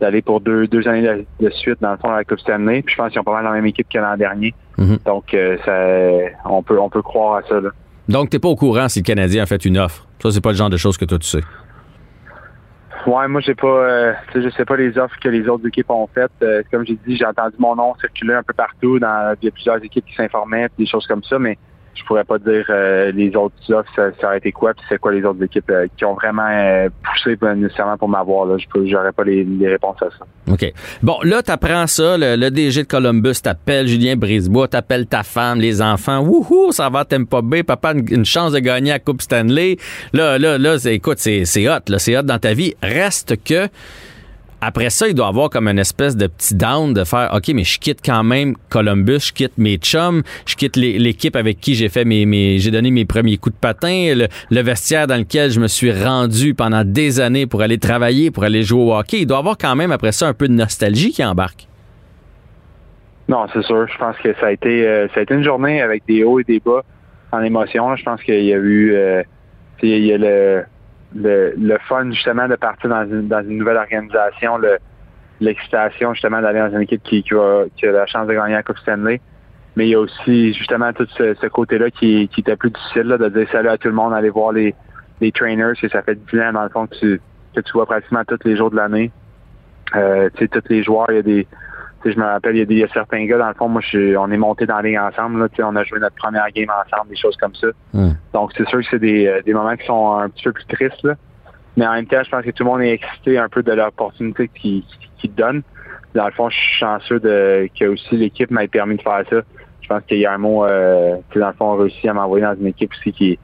d'aller 0.00 0.22
pour 0.22 0.40
deux, 0.40 0.66
deux 0.66 0.86
années 0.88 1.02
de, 1.02 1.24
de 1.40 1.50
suite 1.50 1.80
dans 1.80 1.92
le 1.92 1.96
fond 1.98 2.10
à 2.10 2.16
la 2.16 2.24
Coupe 2.24 2.40
Stanley. 2.40 2.82
Puis 2.82 2.94
je 2.94 3.00
pense 3.00 3.12
qu'ils 3.12 3.20
ont 3.20 3.24
pas 3.24 3.32
mal 3.34 3.44
la 3.44 3.52
même 3.52 3.66
équipe 3.66 3.88
que 3.88 3.98
l'an 3.98 4.16
dernier. 4.16 4.52
Mhm. 4.76 4.98
Donc 5.04 5.32
euh, 5.34 5.56
ça 5.64 6.36
on 6.44 6.62
peut 6.64 6.78
on 6.80 6.90
peut 6.90 7.02
croire 7.02 7.36
à 7.36 7.42
ça. 7.48 7.60
Là. 7.60 7.70
Donc, 8.08 8.28
t'es 8.28 8.38
pas 8.38 8.48
au 8.48 8.56
courant 8.56 8.88
si 8.88 8.98
le 9.00 9.04
Canadien 9.04 9.44
a 9.44 9.46
fait 9.46 9.64
une 9.64 9.78
offre. 9.78 10.06
Ça, 10.22 10.30
c'est 10.30 10.42
pas 10.42 10.50
le 10.50 10.56
genre 10.56 10.68
de 10.68 10.76
choses 10.76 10.98
que 10.98 11.04
toi, 11.06 11.18
tu 11.18 11.26
sais. 11.26 11.40
Ouais, 13.06 13.28
moi 13.28 13.40
j'ai 13.42 13.54
pas 13.54 13.66
euh, 13.66 14.12
je 14.34 14.48
sais 14.50 14.64
pas 14.64 14.76
les 14.76 14.96
offres 14.96 15.16
que 15.22 15.28
les 15.28 15.46
autres 15.46 15.66
équipes 15.68 15.90
ont 15.90 16.08
faites. 16.14 16.30
Euh, 16.42 16.62
comme 16.70 16.86
j'ai 16.86 16.98
dit, 17.06 17.16
j'ai 17.16 17.26
entendu 17.26 17.54
mon 17.58 17.76
nom 17.76 17.94
circuler 18.00 18.32
un 18.34 18.42
peu 18.42 18.54
partout 18.54 18.98
dans 18.98 19.34
il 19.42 19.44
y 19.44 19.48
a 19.48 19.50
plusieurs 19.50 19.82
équipes 19.84 20.06
qui 20.06 20.14
s'informaient, 20.14 20.68
puis 20.70 20.84
des 20.86 20.90
choses 20.90 21.06
comme 21.06 21.22
ça, 21.22 21.38
mais 21.38 21.58
je 21.94 22.04
pourrais 22.04 22.24
pas 22.24 22.38
dire 22.38 22.64
euh, 22.70 23.12
les 23.12 23.34
autres 23.36 23.54
offres, 23.72 23.90
ça, 23.94 24.10
ça 24.20 24.26
aurait 24.28 24.38
été 24.38 24.52
quoi, 24.52 24.74
puis 24.74 24.84
c'est 24.88 24.98
quoi 24.98 25.12
les 25.12 25.24
autres 25.24 25.42
équipes 25.42 25.70
euh, 25.70 25.86
qui 25.96 26.04
ont 26.04 26.14
vraiment 26.14 26.48
euh, 26.48 26.88
poussé 27.02 27.36
euh, 27.42 27.54
nécessairement 27.54 27.96
pour 27.96 28.08
m'avoir. 28.08 28.46
Là. 28.46 28.56
Je 28.58 28.66
peux 28.72 28.86
j'aurais 28.86 29.12
pas 29.12 29.24
les, 29.24 29.44
les 29.44 29.68
réponses 29.68 29.96
à 30.02 30.10
ça. 30.10 30.26
OK. 30.52 30.72
Bon, 31.02 31.16
là, 31.22 31.42
t'apprends 31.42 31.86
ça, 31.86 32.16
le, 32.18 32.36
le 32.36 32.50
DG 32.50 32.82
de 32.82 32.88
Columbus 32.88 33.34
t'appelle, 33.42 33.86
Julien 33.86 34.16
Brisebois, 34.16 34.68
t'appelle 34.68 35.06
ta 35.06 35.22
femme, 35.22 35.60
les 35.60 35.80
enfants. 35.82 36.20
Wouhou, 36.20 36.72
ça 36.72 36.88
va, 36.88 37.04
t'aimes 37.04 37.26
pas 37.26 37.42
bien, 37.42 37.62
papa, 37.62 37.92
une, 37.92 38.24
chance 38.24 38.52
de 38.52 38.58
gagner 38.58 38.90
la 38.90 38.98
Coupe 38.98 39.22
Stanley. 39.22 39.76
Là, 40.12 40.38
là, 40.38 40.58
là, 40.58 40.78
c'est- 40.78 40.94
écoute, 40.94 41.18
c'est 41.18 41.44
c'est 41.44 41.68
hot, 41.68 41.80
là, 41.88 41.98
c'est 41.98 42.16
hot 42.16 42.22
dans 42.22 42.38
ta 42.38 42.54
vie. 42.54 42.74
Reste 42.82 43.42
que, 43.44 43.68
après 44.66 44.88
ça, 44.88 45.08
il 45.08 45.14
doit 45.14 45.28
avoir 45.28 45.50
comme 45.50 45.68
une 45.68 45.78
espèce 45.78 46.16
de 46.16 46.26
petit 46.26 46.54
down 46.54 46.94
de 46.94 47.04
faire, 47.04 47.30
OK, 47.34 47.48
mais 47.54 47.64
je 47.64 47.78
quitte 47.78 48.00
quand 48.04 48.24
même 48.24 48.54
Columbus, 48.70 49.26
je 49.26 49.32
quitte 49.32 49.58
mes 49.58 49.76
chums, 49.76 50.22
je 50.46 50.56
quitte 50.56 50.76
l'équipe 50.76 51.36
avec 51.36 51.60
qui 51.60 51.74
j'ai 51.74 51.90
fait 51.90 52.04
mes, 52.04 52.58
j'ai 52.58 52.70
donné 52.70 52.90
mes 52.90 53.04
premiers 53.04 53.36
coups 53.36 53.54
de 53.54 53.60
patin, 53.60 54.14
le, 54.50 54.62
vestiaire 54.62 55.06
dans 55.06 55.16
lequel 55.16 55.50
je 55.50 55.60
me 55.60 55.68
suis 55.68 55.92
rendu 55.92 56.54
pendant 56.54 56.82
des 56.84 57.20
années 57.20 57.46
pour 57.46 57.60
aller 57.60 57.78
travailler, 57.78 58.30
pour 58.30 58.44
aller 58.44 58.62
jouer 58.62 58.82
au 58.82 58.94
hockey. 58.94 59.20
Il 59.20 59.26
doit 59.26 59.38
avoir 59.38 59.58
quand 59.58 59.76
même 59.76 59.92
après 59.92 60.12
ça 60.12 60.28
un 60.28 60.34
peu 60.34 60.48
de 60.48 60.54
nostalgie 60.54 61.12
qui 61.12 61.22
embarque. 61.22 61.68
Non, 63.28 63.46
c'est 63.52 63.62
sûr. 63.62 63.86
Je 63.86 63.98
pense 63.98 64.16
que 64.16 64.34
ça 64.40 64.46
a 64.46 64.52
été 64.52 64.86
euh, 64.86 65.08
ça 65.08 65.20
a 65.20 65.22
été 65.24 65.34
une 65.34 65.44
journée 65.44 65.82
avec 65.82 66.04
des 66.06 66.24
hauts 66.24 66.40
et 66.40 66.44
des 66.44 66.60
bas 66.60 66.82
en 67.32 67.42
émotion. 67.42 67.94
Je 67.96 68.02
pense 68.02 68.22
qu'il 68.22 68.44
y 68.44 68.52
a 68.52 68.56
eu 68.56 68.94
euh, 68.94 69.22
il 69.82 70.04
y 70.04 70.12
a 70.12 70.18
le, 70.18 70.64
le 71.14 71.54
le 71.56 71.78
fun 71.88 72.10
justement 72.10 72.48
de 72.48 72.56
partir 72.56 72.90
dans 72.90 73.04
une 73.04 73.28
dans 73.28 73.42
une 73.42 73.58
nouvelle 73.58 73.76
organisation, 73.76 74.58
le 74.58 74.78
l'excitation 75.40 76.14
justement 76.14 76.40
d'aller 76.40 76.60
dans 76.60 76.70
une 76.70 76.82
équipe 76.82 77.02
qui, 77.02 77.22
qui, 77.22 77.34
a, 77.34 77.64
qui 77.76 77.86
a 77.86 77.92
la 77.92 78.06
chance 78.06 78.26
de 78.26 78.34
gagner 78.34 78.54
la 78.54 78.62
Coupe 78.62 78.78
Stanley. 78.78 79.20
Mais 79.76 79.86
il 79.86 79.90
y 79.90 79.94
a 79.94 80.00
aussi 80.00 80.54
justement 80.54 80.92
tout 80.92 81.06
ce, 81.18 81.34
ce 81.34 81.46
côté-là 81.48 81.90
qui, 81.90 82.28
qui 82.28 82.40
était 82.40 82.56
plus 82.56 82.70
difficile 82.70 83.02
là, 83.02 83.18
de 83.18 83.28
dire 83.28 83.48
salut 83.50 83.68
à 83.68 83.76
tout 83.76 83.88
le 83.88 83.94
monde, 83.94 84.12
aller 84.14 84.30
voir 84.30 84.52
les, 84.52 84.74
les 85.20 85.32
trainers, 85.32 85.72
que 85.80 85.88
ça 85.88 86.02
fait 86.02 86.14
10 86.32 86.40
ans 86.40 86.52
dans 86.52 86.62
le 86.62 86.68
fond 86.68 86.86
que 86.86 86.96
tu, 86.96 87.20
que 87.54 87.60
tu 87.60 87.72
vois 87.72 87.86
pratiquement 87.86 88.22
tous 88.24 88.38
les 88.44 88.56
jours 88.56 88.70
de 88.70 88.76
l'année. 88.76 89.10
Euh, 89.96 90.28
tu 90.34 90.44
sais, 90.44 90.48
tous 90.48 90.62
les 90.68 90.82
joueurs, 90.82 91.06
il 91.10 91.16
y 91.16 91.18
a 91.18 91.22
des. 91.22 91.46
Je 92.12 92.18
me 92.18 92.24
rappelle, 92.24 92.56
il 92.56 92.70
y, 92.70 92.76
a 92.76 92.78
y 92.80 92.84
a 92.84 92.92
certains 92.92 93.24
gars, 93.26 93.38
dans 93.38 93.48
le 93.48 93.54
fond, 93.54 93.68
moi, 93.68 93.80
je, 93.82 94.16
on 94.16 94.30
est 94.30 94.36
monté 94.36 94.66
dans 94.66 94.76
la 94.76 94.82
ligue 94.82 94.98
ensemble. 94.98 95.40
Là, 95.40 95.48
on 95.60 95.76
a 95.76 95.84
joué 95.84 95.98
notre 95.98 96.16
première 96.16 96.46
game 96.54 96.68
ensemble, 96.70 97.10
des 97.10 97.16
choses 97.16 97.36
comme 97.36 97.54
ça. 97.54 97.68
Donc, 98.32 98.52
c'est 98.56 98.66
sûr 98.68 98.80
que 98.80 98.86
c'est 98.90 98.98
des, 98.98 99.26
euh, 99.26 99.42
des 99.42 99.54
moments 99.54 99.76
qui 99.76 99.86
sont 99.86 100.16
un 100.16 100.28
petit 100.28 100.44
peu 100.44 100.52
plus 100.52 100.66
tristes. 100.66 101.02
Là. 101.02 101.14
Mais 101.76 101.86
en 101.86 101.94
même 101.94 102.06
temps, 102.06 102.22
je 102.22 102.30
pense 102.30 102.44
que 102.44 102.50
tout 102.50 102.64
le 102.64 102.70
monde 102.70 102.82
est 102.82 102.92
excité 102.92 103.38
un 103.38 103.48
peu 103.48 103.62
de 103.62 103.72
l'opportunité 103.72 104.48
qu'ils 104.48 104.84
te 105.22 105.26
donnent. 105.28 105.62
Dans 106.14 106.26
le 106.26 106.32
fond, 106.32 106.48
je 106.48 106.56
suis 106.56 106.78
chanceux 106.78 107.18
de, 107.18 107.68
que 107.78 107.86
aussi 107.86 108.16
l'équipe 108.16 108.50
m'ait 108.50 108.68
permis 108.68 108.96
de 108.96 109.02
faire 109.02 109.24
ça. 109.28 109.40
Je 109.80 109.88
pense 109.88 110.02
qu'il 110.04 110.18
y 110.18 110.26
a 110.26 110.32
un 110.32 110.38
mot, 110.38 110.64
euh, 110.64 111.16
dans 111.34 111.48
le 111.48 111.52
fond, 111.54 111.72
on 111.72 111.76
réussi 111.76 112.08
à 112.08 112.14
m'envoyer 112.14 112.44
dans 112.44 112.54
une 112.54 112.68
équipe 112.68 112.92
aussi 112.92 113.12
qui, 113.12 113.38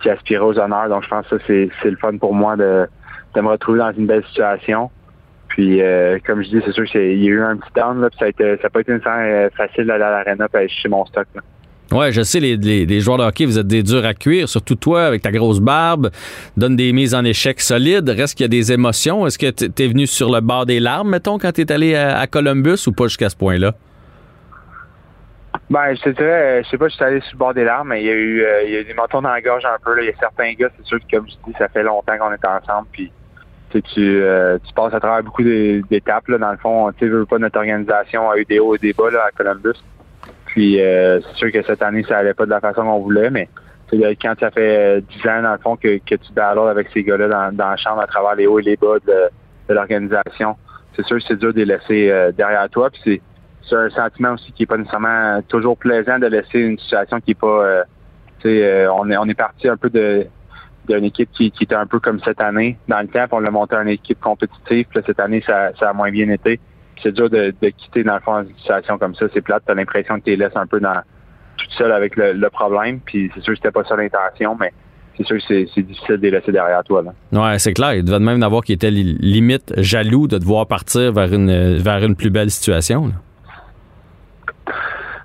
qui 0.00 0.10
aspirait 0.10 0.44
aux 0.44 0.58
honneurs. 0.58 0.88
Donc, 0.88 1.02
je 1.02 1.08
pense 1.08 1.26
que 1.26 1.38
ça, 1.38 1.44
c'est 1.46 1.68
c'est 1.82 1.90
le 1.90 1.96
fun 1.96 2.16
pour 2.16 2.34
moi 2.34 2.56
de, 2.56 2.86
de 3.34 3.40
me 3.40 3.48
retrouver 3.48 3.80
dans 3.80 3.92
une 3.92 4.06
belle 4.06 4.24
situation. 4.26 4.90
Puis, 5.56 5.80
euh, 5.80 6.18
comme 6.26 6.42
je 6.42 6.48
dis, 6.48 6.60
c'est 6.66 6.72
sûr 6.72 6.84
qu'il 6.84 7.22
y 7.22 7.26
a 7.28 7.30
eu 7.30 7.40
un 7.40 7.56
petit 7.56 7.70
down, 7.76 8.00
là, 8.00 8.10
puis 8.10 8.18
ça 8.18 8.24
a 8.24 8.28
été, 8.28 8.56
ça 8.56 8.64
n'a 8.64 8.70
pas 8.70 8.80
été 8.80 8.90
nécessairement 8.92 9.22
euh, 9.22 9.48
facile 9.56 9.86
d'aller 9.86 10.02
à 10.02 10.10
l'arena 10.10 10.48
et 10.52 10.56
aller 10.56 10.68
chercher 10.68 10.88
mon 10.88 11.06
stock. 11.06 11.26
Là. 11.32 11.42
Ouais, 11.96 12.10
je 12.10 12.22
sais, 12.22 12.40
les, 12.40 12.56
les- 12.56 12.86
les 12.86 13.00
joueurs 13.00 13.18
de 13.18 13.22
hockey, 13.22 13.44
vous 13.44 13.56
êtes 13.56 13.68
des 13.68 13.84
durs 13.84 14.04
à 14.04 14.14
cuire, 14.14 14.48
surtout 14.48 14.74
toi, 14.74 15.04
avec 15.04 15.22
ta 15.22 15.30
grosse 15.30 15.60
barbe, 15.60 16.10
donne 16.56 16.74
des 16.74 16.92
mises 16.92 17.14
en 17.14 17.24
échec 17.24 17.60
solides. 17.60 18.08
Reste 18.08 18.36
qu'il 18.36 18.42
y 18.42 18.46
a 18.46 18.48
des 18.48 18.72
émotions. 18.72 19.28
Est-ce 19.28 19.38
que 19.38 19.50
t- 19.50 19.68
t'es 19.68 19.86
venu 19.86 20.08
sur 20.08 20.32
le 20.32 20.40
bord 20.40 20.66
des 20.66 20.80
larmes, 20.80 21.10
mettons, 21.10 21.38
quand 21.38 21.52
t'es 21.52 21.70
allé 21.70 21.94
à, 21.94 22.18
à 22.18 22.26
Columbus 22.26 22.88
ou 22.88 22.92
pas 22.92 23.04
jusqu'à 23.04 23.28
ce 23.28 23.36
point-là? 23.36 23.74
Ben, 25.70 25.94
je 25.94 26.02
te 26.02 26.08
dirais, 26.10 26.58
euh, 26.58 26.62
je 26.64 26.68
sais 26.70 26.78
pas, 26.78 26.88
je 26.88 26.94
suis 26.94 27.04
allé 27.04 27.20
sur 27.20 27.32
le 27.34 27.38
bord 27.38 27.54
des 27.54 27.64
larmes, 27.64 27.88
mais 27.90 28.02
il 28.02 28.06
y 28.06 28.10
a 28.10 28.14
eu, 28.14 28.42
euh, 28.42 28.62
il 28.64 28.72
y 28.72 28.76
a 28.76 28.80
eu 28.80 28.84
des 28.84 28.94
montons 28.94 29.22
dans 29.22 29.30
la 29.30 29.40
gorge 29.40 29.64
un 29.64 29.76
peu. 29.84 29.94
Là. 29.94 30.02
Il 30.02 30.06
y 30.06 30.10
a 30.10 30.16
certains 30.18 30.52
gars, 30.54 30.68
c'est 30.76 30.84
sûr 30.86 30.98
que, 30.98 31.16
comme 31.16 31.26
je 31.28 31.34
dis, 31.46 31.56
ça 31.58 31.68
fait 31.68 31.82
longtemps 31.84 32.18
qu'on 32.18 32.32
est 32.32 32.44
ensemble, 32.44 32.88
puis 32.92 33.12
tu, 33.82 34.22
euh, 34.22 34.58
tu 34.64 34.72
passes 34.74 34.94
à 34.94 35.00
travers 35.00 35.22
beaucoup 35.22 35.42
d'é- 35.42 35.82
d'étapes. 35.90 36.30
Dans 36.30 36.50
le 36.50 36.56
fond, 36.58 36.90
tu 36.96 37.08
veux 37.08 37.26
pas 37.26 37.38
notre 37.38 37.58
organisation 37.58 38.30
a 38.30 38.38
eu 38.38 38.44
des 38.44 38.58
hauts 38.58 38.74
et 38.74 38.78
des 38.78 38.92
bas 38.92 39.10
là, 39.10 39.26
à 39.26 39.30
Columbus. 39.30 39.78
Puis 40.46 40.80
euh, 40.80 41.20
c'est 41.20 41.36
sûr 41.36 41.52
que 41.52 41.62
cette 41.62 41.82
année, 41.82 42.04
ça 42.08 42.18
allait 42.18 42.34
pas 42.34 42.44
de 42.44 42.50
la 42.50 42.60
façon 42.60 42.82
qu'on 42.82 43.00
voulait, 43.00 43.30
mais 43.30 43.48
quand 43.90 44.34
ça 44.38 44.50
fait 44.50 44.98
euh, 44.98 45.00
10 45.00 45.28
ans, 45.28 45.42
dans 45.42 45.52
le 45.52 45.58
fond, 45.58 45.76
que, 45.76 45.98
tu 45.98 46.32
battles 46.34 46.58
avec 46.60 46.88
ces 46.92 47.02
gars-là 47.02 47.50
dans, 47.52 47.70
la 47.70 47.76
chambre 47.76 48.00
à 48.00 48.06
travers 48.06 48.34
les 48.34 48.46
hauts 48.46 48.58
et 48.58 48.62
les 48.62 48.76
bas 48.76 48.96
de, 49.06 49.72
l'organisation, 49.72 50.56
c'est 50.94 51.04
sûr 51.06 51.18
que 51.18 51.22
c'est 51.26 51.36
dur 51.38 51.52
de 51.52 51.58
les 51.58 51.64
laisser 51.64 52.10
euh, 52.10 52.32
derrière 52.32 52.68
toi. 52.70 52.90
Puis 52.90 53.20
c'est 53.62 53.76
un 53.76 53.90
sentiment 53.90 54.32
aussi 54.32 54.52
qui 54.52 54.64
est 54.64 54.66
pas 54.66 54.76
nécessairement 54.76 55.40
toujours 55.48 55.76
plaisant 55.76 56.18
de 56.18 56.26
laisser 56.26 56.58
une 56.60 56.78
situation 56.78 57.20
qui 57.20 57.32
est 57.32 57.40
pas 57.40 57.46
euh, 57.46 57.82
euh, 58.46 58.88
on 58.94 59.10
est 59.10 59.16
on 59.16 59.24
est 59.24 59.34
parti 59.34 59.68
un 59.68 59.76
peu 59.76 59.88
de 59.88 60.26
d'une 60.88 61.04
équipe 61.04 61.30
qui, 61.32 61.50
qui 61.50 61.64
était 61.64 61.74
un 61.74 61.86
peu 61.86 62.00
comme 62.00 62.20
cette 62.24 62.40
année 62.40 62.76
dans 62.88 63.00
le 63.00 63.06
puis 63.06 63.20
on 63.32 63.40
l'a 63.40 63.50
monté 63.50 63.76
à 63.76 63.82
une 63.82 63.88
équipe 63.88 64.20
compétitive 64.20 64.86
puis 64.88 64.98
là, 64.98 65.02
cette 65.06 65.20
année 65.20 65.42
ça, 65.46 65.70
ça 65.78 65.90
a 65.90 65.92
moins 65.92 66.10
bien 66.10 66.28
été 66.30 66.60
c'est 67.02 67.12
dur 67.12 67.28
de, 67.30 67.54
de 67.60 67.68
quitter 67.70 68.04
dans 68.04 68.14
le 68.14 68.20
fond 68.20 68.38
une 68.42 68.54
situation 68.56 68.98
comme 68.98 69.14
ça 69.14 69.26
c'est 69.32 69.40
plate 69.40 69.62
t'as 69.66 69.74
l'impression 69.74 70.18
que 70.18 70.24
tu 70.24 70.30
les 70.30 70.36
laisses 70.36 70.56
un 70.56 70.66
peu 70.66 70.80
dans 70.80 71.00
toute 71.56 71.70
seule 71.72 71.92
avec 71.92 72.16
le, 72.16 72.32
le 72.32 72.50
problème 72.50 73.00
puis 73.04 73.30
c'est 73.34 73.42
sûr 73.42 73.52
que 73.54 73.58
c'était 73.58 73.70
pas 73.72 73.84
ça 73.84 73.96
l'intention 73.96 74.56
mais 74.60 74.72
c'est 75.16 75.24
sûr 75.26 75.36
que 75.36 75.42
c'est 75.72 75.82
difficile 75.82 76.16
de 76.16 76.22
les 76.22 76.30
laisser 76.32 76.50
derrière 76.50 76.82
toi. 76.82 77.00
Là. 77.00 77.12
Ouais, 77.52 77.58
c'est 77.60 77.72
clair. 77.72 77.94
Il 77.94 78.04
devait 78.04 78.18
même 78.18 78.42
avoir 78.42 78.64
qui 78.64 78.72
était 78.72 78.90
li- 78.90 79.16
limite 79.20 79.72
jaloux 79.76 80.26
de 80.26 80.38
te 80.38 80.44
voir 80.44 80.66
partir 80.66 81.12
vers 81.12 81.32
une, 81.32 81.76
vers 81.76 82.02
une 82.02 82.16
plus 82.16 82.30
belle 82.30 82.50
situation. 82.50 83.06
là. 83.06 83.12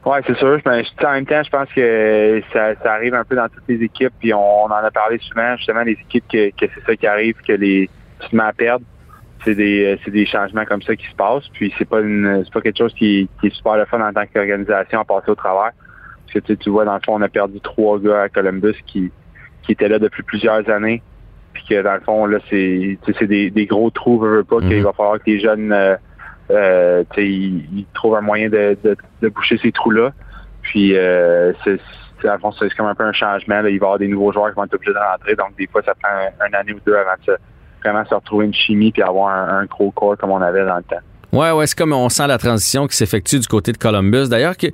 Ouais, 0.10 0.22
c'est 0.26 0.38
sûr. 0.38 0.60
Mais 0.66 0.84
je- 0.84 1.06
en 1.06 1.12
même 1.12 1.26
temps, 1.28 1.44
je 1.44 1.50
pense 1.52 1.70
que 1.72 2.42
ça, 2.52 2.74
ça 2.82 2.94
arrive 2.94 3.14
un 3.14 3.24
peu 3.24 3.36
dans 3.36 3.48
toutes 3.48 3.68
les 3.68 3.84
équipes. 3.84 4.14
Puis 4.20 4.34
on, 4.34 4.64
en 4.66 4.72
a 4.72 4.90
parlé 4.90 5.20
souvent, 5.20 5.56
justement, 5.56 5.84
les 5.84 5.92
équipes 5.92 6.26
que, 6.28 6.50
que 6.50 6.72
c'est 6.74 6.84
ça 6.84 6.96
qui 6.96 7.06
arrive, 7.06 7.36
que 7.48 7.54
les 7.54 7.90
tu 8.22 8.30
te 8.30 8.36
mets 8.36 8.44
à 8.44 8.54
perdre. 8.54 8.84
C'est 9.46 9.54
des, 9.56 9.98
c'est 10.04 10.12
des 10.12 10.26
changements 10.26 10.66
comme 10.66 10.82
ça 10.82 10.96
qui 10.96 11.06
se 11.06 11.16
passent. 11.16 11.48
Puis 11.54 11.72
c'est 11.78 11.88
pas 11.88 12.00
une, 12.02 12.42
c'est 12.44 12.52
pas 12.52 12.62
quelque 12.62 12.80
chose 12.80 12.94
qui, 12.96 13.30
qui 13.40 13.48
est 13.48 13.56
super 13.56 13.78
le 13.78 13.86
fun 13.86 14.02
en 14.02 14.12
tant 14.12 14.26
qu'organisation 14.26 15.00
à 15.00 15.06
passer 15.06 15.30
au 15.30 15.36
travers. 15.36 15.72
Parce 16.26 16.34
que 16.34 16.40
tu, 16.40 16.54
sais, 16.54 16.58
tu 16.58 16.70
vois, 16.72 16.86
dans 16.86 16.96
le 16.96 17.02
fond, 17.06 17.14
on 17.16 17.22
a 17.22 17.30
perdu 17.30 17.62
trois 17.62 18.00
gars 18.00 18.24
à 18.24 18.30
Columbus 18.30 18.76
qui, 18.88 19.12
qui 19.62 19.72
étaient 19.74 19.88
là 19.88 20.00
depuis 20.00 20.24
plusieurs 20.24 20.68
années. 20.70 21.04
Puis 21.54 21.64
que 21.70 21.82
dans 21.82 21.94
le 21.94 22.02
fond, 22.02 22.26
là, 22.26 22.40
c'est, 22.50 22.98
tu 23.04 23.12
sais, 23.12 23.18
c'est 23.20 23.28
des, 23.28 23.52
des 23.52 23.66
gros 23.68 23.90
trous, 23.92 24.20
veux, 24.20 24.38
veux 24.38 24.44
pas, 24.44 24.60
qu'il 24.60 24.84
va 24.84 24.94
falloir 24.94 25.20
que 25.20 25.24
les 25.28 25.40
jeunes 25.40 25.72
euh, 25.72 25.96
euh, 26.52 27.04
ils 27.18 27.86
trouvent 27.94 28.16
un 28.16 28.22
moyen 28.22 28.50
de, 28.50 28.78
boucher 29.22 29.58
ces 29.58 29.72
trous-là. 29.72 30.12
Puis 30.62 30.96
euh, 30.96 31.54
c'est, 31.64 31.80
comme 32.76 32.88
un 32.88 32.96
peu 32.96 33.04
un 33.04 33.14
changement. 33.14 33.60
Il 33.60 33.64
va 33.64 33.70
y 33.70 33.76
avoir 33.76 34.00
des 34.00 34.08
nouveaux 34.08 34.32
joueurs 34.32 34.50
qui 34.50 34.56
vont 34.56 34.66
être 34.66 34.74
obligés 34.74 34.94
de 34.94 35.00
rentrer. 35.00 35.36
Donc 35.36 35.56
des 35.58 35.68
fois, 35.68 35.82
ça 35.84 35.94
prend 35.96 36.12
un, 36.12 36.48
une 36.48 36.56
année 36.56 36.74
ou 36.74 36.80
deux 36.86 36.96
avant 36.96 37.12
de 37.26 37.38
vraiment 37.84 38.06
se 38.06 38.14
retrouver 38.14 38.46
une 38.46 38.54
chimie 38.54 38.92
puis 38.92 39.02
avoir 39.02 39.30
un, 39.30 39.60
un 39.60 39.66
gros 39.66 39.92
corps 39.92 40.18
comme 40.18 40.32
on 40.32 40.42
avait 40.42 40.66
dans 40.66 40.78
le 40.78 40.84
temps. 40.84 41.00
Ouais, 41.32 41.52
ouais, 41.52 41.68
c'est 41.68 41.78
comme 41.78 41.94
on 41.94 42.10
sent 42.10 42.26
la 42.26 42.40
transition 42.40 42.88
qui 42.88 42.98
s'effectue 42.98 43.40
du 43.40 43.48
côté 43.48 43.72
de 43.72 43.78
Columbus. 43.78 44.30
D'ailleurs, 44.30 44.58
que, 44.58 44.68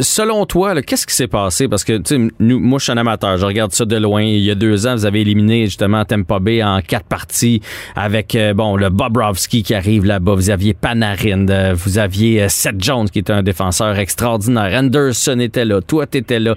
selon 0.00 0.44
toi, 0.44 0.82
qu'est-ce 0.82 1.06
qui 1.06 1.14
s'est 1.14 1.28
passé? 1.28 1.68
Parce 1.68 1.84
que, 1.84 1.98
tu 1.98 2.16
sais, 2.16 2.28
nous, 2.40 2.58
moi, 2.58 2.80
je 2.80 2.84
suis 2.84 2.92
un 2.92 2.96
amateur. 2.96 3.36
Je 3.36 3.46
regarde 3.46 3.70
ça 3.72 3.84
de 3.84 3.96
loin. 3.96 4.22
Il 4.22 4.40
y 4.40 4.50
a 4.50 4.56
deux 4.56 4.88
ans, 4.88 4.96
vous 4.96 5.06
avez 5.06 5.20
éliminé 5.20 5.66
justement 5.66 6.04
Tampa 6.04 6.40
Bay 6.40 6.62
en 6.64 6.80
quatre 6.80 7.06
parties 7.06 7.60
avec, 7.94 8.34
euh, 8.34 8.52
bon, 8.52 8.76
le 8.76 8.90
Bobrovski 8.90 9.62
qui 9.62 9.74
arrive 9.74 10.04
là-bas. 10.04 10.34
Vous 10.34 10.50
aviez 10.50 10.74
Panarin. 10.74 11.48
euh, 11.48 11.74
vous 11.76 11.98
aviez 11.98 12.42
euh, 12.42 12.48
Seth 12.48 12.82
Jones 12.82 13.08
qui 13.08 13.20
est 13.20 13.30
un 13.30 13.44
défenseur 13.44 13.96
extraordinaire. 13.96 14.72
Anderson 14.76 15.38
était 15.38 15.64
là. 15.64 15.80
Toi, 15.80 16.06
t'étais 16.06 16.40
là. 16.40 16.56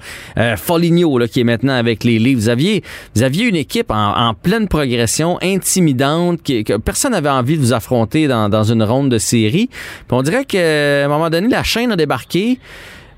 Foligno, 0.57 1.19
là, 1.19 1.27
qui 1.27 1.41
est 1.41 1.43
maintenant 1.43 1.73
avec 1.73 2.03
les 2.03 2.17
Leafs. 2.17 2.37
Vous 2.37 2.49
aviez, 2.49 2.83
vous 3.15 3.21
aviez 3.21 3.45
une 3.45 3.55
équipe 3.55 3.91
en, 3.91 4.33
pleine 4.33 4.67
progression, 4.67 5.37
intimidante, 5.41 6.41
qui, 6.41 6.63
que 6.63 6.77
personne 6.77 7.11
n'avait 7.11 7.29
envie 7.29 7.57
de 7.57 7.61
vous 7.61 7.73
affronter 7.73 8.27
dans, 8.27 8.49
dans 8.49 8.63
une 8.63 8.81
ronde 8.81 9.02
de 9.09 9.17
série. 9.17 9.67
Puis 9.67 10.11
on 10.11 10.21
dirait 10.21 10.45
qu'à 10.45 11.05
un 11.05 11.07
moment 11.07 11.29
donné, 11.29 11.47
la 11.47 11.63
chaîne 11.63 11.91
a 11.91 11.95
débarqué. 11.95 12.59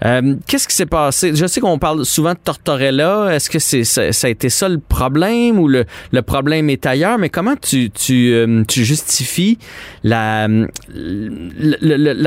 Euh, 0.03 0.35
Qu'est-ce 0.47 0.67
qui 0.67 0.75
s'est 0.75 0.85
passé? 0.85 1.35
Je 1.35 1.45
sais 1.45 1.61
qu'on 1.61 1.79
parle 1.79 2.05
souvent 2.05 2.33
de 2.33 2.39
Tortorella. 2.43 3.33
Est-ce 3.33 3.49
que 3.49 3.59
c'est 3.59 3.83
ça, 3.83 4.01
a 4.03 4.29
été 4.29 4.49
ça 4.49 4.67
le 4.67 4.79
problème 4.79 5.59
ou 5.59 5.67
le, 5.67 5.85
problème 6.21 6.69
est 6.69 6.85
ailleurs? 6.85 7.17
Mais 7.17 7.29
comment 7.29 7.55
tu, 7.55 7.91
euh, 8.11 8.63
justifies 8.69 9.57
la, 10.03 10.47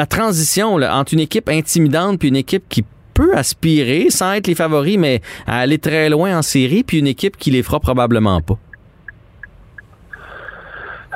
transition 0.08 0.74
entre 0.76 1.14
une 1.14 1.20
équipe 1.20 1.48
intimidante 1.48 2.18
puis 2.18 2.28
une 2.28 2.36
équipe 2.36 2.64
qui 2.68 2.84
peut 3.14 3.36
aspirer, 3.36 4.10
sans 4.10 4.34
être 4.34 4.46
les 4.46 4.54
favoris, 4.54 4.96
mais 4.96 5.20
à 5.46 5.58
aller 5.58 5.78
très 5.78 6.08
loin 6.08 6.38
en 6.38 6.42
série, 6.42 6.84
puis 6.84 6.98
une 6.98 7.08
équipe 7.08 7.36
qui 7.36 7.50
les 7.50 7.64
fera 7.64 7.80
probablement 7.80 8.40
pas? 8.40 8.58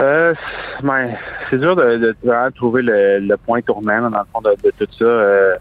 Euh, 0.00 0.34
ben, 0.82 1.10
c'est 1.50 1.58
dur 1.58 1.76
de, 1.76 1.96
de 1.98 2.16
vraiment 2.24 2.50
trouver 2.50 2.82
le, 2.82 3.36
point 3.36 3.60
tournant 3.60 4.10
dans 4.10 4.18
le 4.18 4.24
fond 4.32 4.40
de, 4.40 4.54
de 4.62 4.70
tout 4.78 4.90
ça. 4.98 5.04
Euh, 5.04 5.56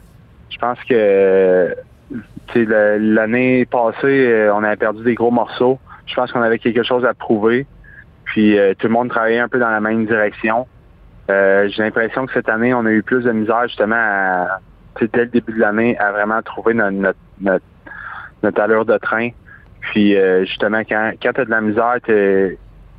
je 0.49 0.57
pense 0.57 0.79
que 0.83 1.75
tu 2.47 2.65
l'année 2.65 3.65
passée, 3.65 4.27
euh, 4.27 4.53
on 4.53 4.63
avait 4.63 4.77
perdu 4.77 5.03
des 5.03 5.15
gros 5.15 5.31
morceaux. 5.31 5.79
Je 6.05 6.15
pense 6.15 6.31
qu'on 6.31 6.41
avait 6.41 6.59
quelque 6.59 6.83
chose 6.83 7.05
à 7.05 7.13
prouver. 7.13 7.65
Puis 8.25 8.57
euh, 8.57 8.73
tout 8.77 8.87
le 8.87 8.93
monde 8.93 9.09
travaillait 9.09 9.39
un 9.39 9.49
peu 9.49 9.59
dans 9.59 9.69
la 9.69 9.81
même 9.81 10.05
direction. 10.05 10.67
J'ai 11.29 11.81
l'impression 11.83 12.25
que 12.25 12.33
cette 12.33 12.49
année, 12.49 12.73
on 12.73 12.85
a 12.85 12.91
eu 12.91 13.03
plus 13.03 13.23
de 13.23 13.31
misère 13.31 13.65
justement 13.67 13.95
à, 13.95 14.59
tu 14.97 15.07
dès 15.07 15.21
le 15.21 15.27
début 15.27 15.53
de 15.53 15.59
l'année 15.59 15.97
à 15.97 16.11
vraiment 16.11 16.41
trouver 16.41 16.73
notre, 16.73 17.15
allure 18.57 18.83
de 18.83 18.97
train. 18.97 19.29
Puis 19.79 20.13
justement, 20.41 20.81
quand, 20.81 21.13
quand 21.23 21.31
tu 21.31 21.41
as 21.41 21.45
de 21.45 21.49
la 21.49 21.61
misère, 21.61 21.95
t'es- 22.05 22.57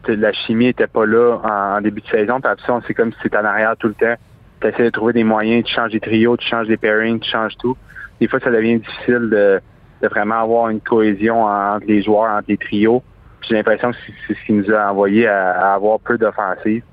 la 0.08 0.32
chimie 0.32 0.68
était 0.68 0.86
pas 0.86 1.06
là 1.06 1.38
en, 1.42 1.78
en 1.78 1.80
début 1.80 2.00
de 2.00 2.06
saison. 2.06 2.40
Puis 2.40 2.50
après 2.50 2.66
ça, 2.66 2.80
c'est 2.86 2.94
comme 2.94 3.12
si 3.12 3.18
c'était 3.22 3.38
en 3.38 3.44
arrière 3.44 3.76
tout 3.76 3.88
le 3.88 3.94
temps. 3.94 4.14
Tu 4.60 4.68
essaies 4.68 4.84
de 4.84 4.90
trouver 4.90 5.12
des 5.12 5.24
moyens, 5.24 5.64
tu 5.64 5.74
changes 5.74 5.92
des 5.92 6.00
trios, 6.00 6.36
tu 6.36 6.46
changes 6.46 6.68
des 6.68 6.76
pairings, 6.76 7.20
tu 7.20 7.30
changes 7.30 7.56
tout. 7.58 7.76
Des 8.20 8.28
fois, 8.28 8.38
ça 8.40 8.50
devient 8.50 8.78
difficile 8.78 9.28
de, 9.30 9.60
de 10.02 10.08
vraiment 10.08 10.40
avoir 10.42 10.68
une 10.68 10.80
cohésion 10.80 11.44
entre 11.44 11.86
les 11.86 12.02
joueurs, 12.02 12.30
entre 12.30 12.46
les 12.48 12.58
trios. 12.58 13.02
J'ai 13.42 13.54
l'impression 13.54 13.90
que 13.90 13.96
c'est 14.28 14.34
ce 14.34 14.46
qui 14.46 14.52
nous 14.52 14.70
a 14.70 14.90
envoyé 14.90 15.26
à, 15.26 15.50
à 15.70 15.74
avoir 15.74 15.98
peu 15.98 16.16
d'offensive. 16.16 16.84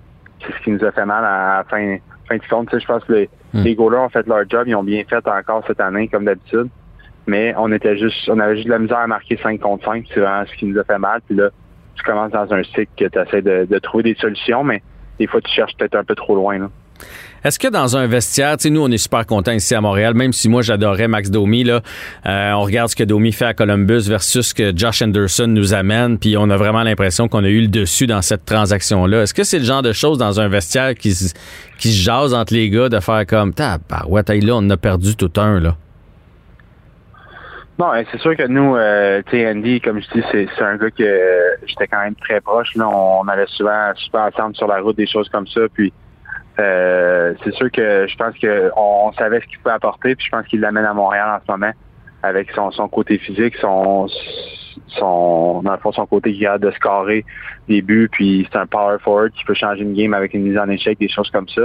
C'est 0.41 0.53
ce 0.53 0.63
qui 0.63 0.71
nous 0.71 0.83
a 0.83 0.91
fait 0.91 1.05
mal 1.05 1.23
à 1.23 1.63
fin, 1.69 1.97
fin 2.27 2.37
du 2.37 2.47
compte. 2.47 2.69
Je 2.71 2.85
pense 2.85 3.03
que 3.03 3.13
les, 3.13 3.29
les 3.53 3.75
goalers 3.75 3.99
ont 3.99 4.09
fait 4.09 4.25
leur 4.27 4.47
job, 4.49 4.63
ils 4.67 4.75
ont 4.75 4.83
bien 4.83 5.03
fait 5.07 5.27
encore 5.27 5.63
cette 5.67 5.79
année, 5.79 6.07
comme 6.07 6.25
d'habitude. 6.25 6.69
Mais 7.27 7.53
on 7.57 7.71
était 7.71 7.97
juste, 7.97 8.27
on 8.29 8.39
avait 8.39 8.55
juste 8.55 8.67
de 8.67 8.71
la 8.71 8.79
misère 8.79 8.97
à 8.99 9.07
marquer 9.07 9.37
5 9.37 9.59
contre 9.59 9.85
5. 9.85 10.05
C'est 10.13 10.19
vraiment 10.19 10.45
ce 10.45 10.53
qui 10.55 10.65
nous 10.65 10.79
a 10.79 10.83
fait 10.83 10.97
mal. 10.97 11.21
Puis 11.27 11.35
là, 11.35 11.49
tu 11.99 12.03
commences 12.03 12.31
dans 12.31 12.53
un 12.53 12.63
cycle 12.63 12.89
que 12.97 13.05
tu 13.05 13.19
essaies 13.19 13.41
de, 13.41 13.79
trouver 13.79 14.03
des 14.03 14.15
solutions, 14.15 14.63
mais 14.63 14.81
des 15.19 15.27
fois, 15.27 15.41
tu 15.41 15.51
cherches 15.53 15.75
peut-être 15.77 15.95
un 15.95 16.03
peu 16.03 16.15
trop 16.15 16.35
loin. 16.35 16.69
Est-ce 17.43 17.57
que 17.57 17.69
dans 17.69 17.95
un 17.95 18.07
vestiaire, 18.07 18.57
tu 18.57 18.63
sais, 18.63 18.69
nous, 18.69 18.81
on 18.81 18.91
est 18.91 18.97
super 18.97 19.25
contents 19.25 19.53
ici 19.53 19.73
à 19.73 19.79
Montréal, 19.79 20.13
même 20.13 20.33
si 20.33 20.49
moi, 20.49 20.61
j'adorais 20.61 21.07
Max 21.07 21.29
Domi, 21.29 21.63
là, 21.63 21.81
euh, 22.25 22.51
on 22.51 22.63
regarde 22.63 22.89
ce 22.89 22.95
que 22.97 23.03
Domi 23.03 23.31
fait 23.31 23.45
à 23.45 23.53
Columbus 23.53 24.09
versus 24.09 24.47
ce 24.47 24.53
que 24.53 24.75
Josh 24.75 25.01
Anderson 25.01 25.47
nous 25.47 25.73
amène, 25.73 26.17
puis 26.19 26.35
on 26.35 26.49
a 26.49 26.57
vraiment 26.57 26.83
l'impression 26.83 27.29
qu'on 27.29 27.43
a 27.45 27.47
eu 27.47 27.61
le 27.61 27.67
dessus 27.67 28.07
dans 28.07 28.21
cette 28.21 28.43
transaction-là. 28.43 29.23
Est-ce 29.23 29.33
que 29.33 29.45
c'est 29.45 29.59
le 29.59 29.65
genre 29.65 29.81
de 29.81 29.93
choses 29.93 30.17
dans 30.17 30.41
un 30.41 30.49
vestiaire 30.49 30.95
qui, 30.95 31.13
qui 31.77 31.91
se 31.91 32.03
jase 32.03 32.33
entre 32.33 32.53
les 32.53 32.69
gars 32.69 32.89
de 32.89 32.99
faire 32.99 33.25
comme, 33.25 33.53
tabarouette, 33.53 34.29
hey, 34.29 34.41
là, 34.41 34.53
on 34.57 34.69
a 34.69 34.77
perdu 34.77 35.15
tout 35.15 35.31
un, 35.37 35.61
là? 35.61 35.77
Non, 37.79 37.93
hein, 37.93 38.03
c'est 38.11 38.19
sûr 38.19 38.35
que 38.35 38.45
nous, 38.45 38.75
euh, 38.75 39.21
Andy, 39.31 39.79
comme 39.79 40.01
je 40.01 40.09
dis, 40.09 40.23
c'est 40.31 40.61
un 40.61 40.75
gars 40.75 40.91
que 40.91 41.01
euh, 41.01 41.55
j'étais 41.65 41.87
quand 41.87 42.01
même 42.01 42.15
très 42.15 42.41
proche. 42.41 42.75
Là, 42.75 42.89
on 42.89 43.25
allait 43.29 43.45
souvent 43.47 43.93
super 43.95 44.23
ensemble 44.23 44.53
sur 44.57 44.67
la 44.67 44.81
route, 44.81 44.97
des 44.97 45.07
choses 45.07 45.29
comme 45.29 45.47
ça. 45.47 45.61
Puis 45.73 45.93
euh, 46.59 47.33
c'est 47.41 47.53
sûr 47.53 47.71
que 47.71 48.05
je 48.05 48.17
pense 48.17 48.37
que 48.37 48.69
on, 48.75 49.07
on 49.07 49.13
savait 49.13 49.39
ce 49.39 49.45
qu'il 49.45 49.59
pouvait 49.59 49.75
apporter. 49.75 50.13
Puis 50.15 50.25
je 50.25 50.31
pense 50.31 50.45
qu'il 50.47 50.59
l'amène 50.59 50.83
à 50.83 50.93
Montréal 50.93 51.29
en 51.29 51.45
ce 51.45 51.49
moment 51.49 51.71
avec 52.21 52.51
son, 52.51 52.69
côté 52.89 53.17
physique, 53.17 53.55
son 53.55 54.07
dans 54.99 55.71
le 55.71 55.77
fond 55.77 55.93
son 55.93 56.05
côté 56.05 56.33
qui 56.33 56.45
a 56.45 56.57
de 56.57 56.71
scorer 56.71 57.23
des 57.69 57.81
buts. 57.81 58.09
Puis 58.11 58.45
c'est 58.51 58.59
un 58.59 58.67
power 58.67 58.97
forward 58.99 59.31
qui 59.31 59.45
peut 59.45 59.53
changer 59.53 59.83
une 59.83 59.93
game 59.93 60.13
avec 60.13 60.33
une 60.33 60.43
mise 60.43 60.57
en 60.57 60.67
échec, 60.67 60.99
des 60.99 61.07
choses 61.07 61.31
comme 61.31 61.47
ça. 61.47 61.61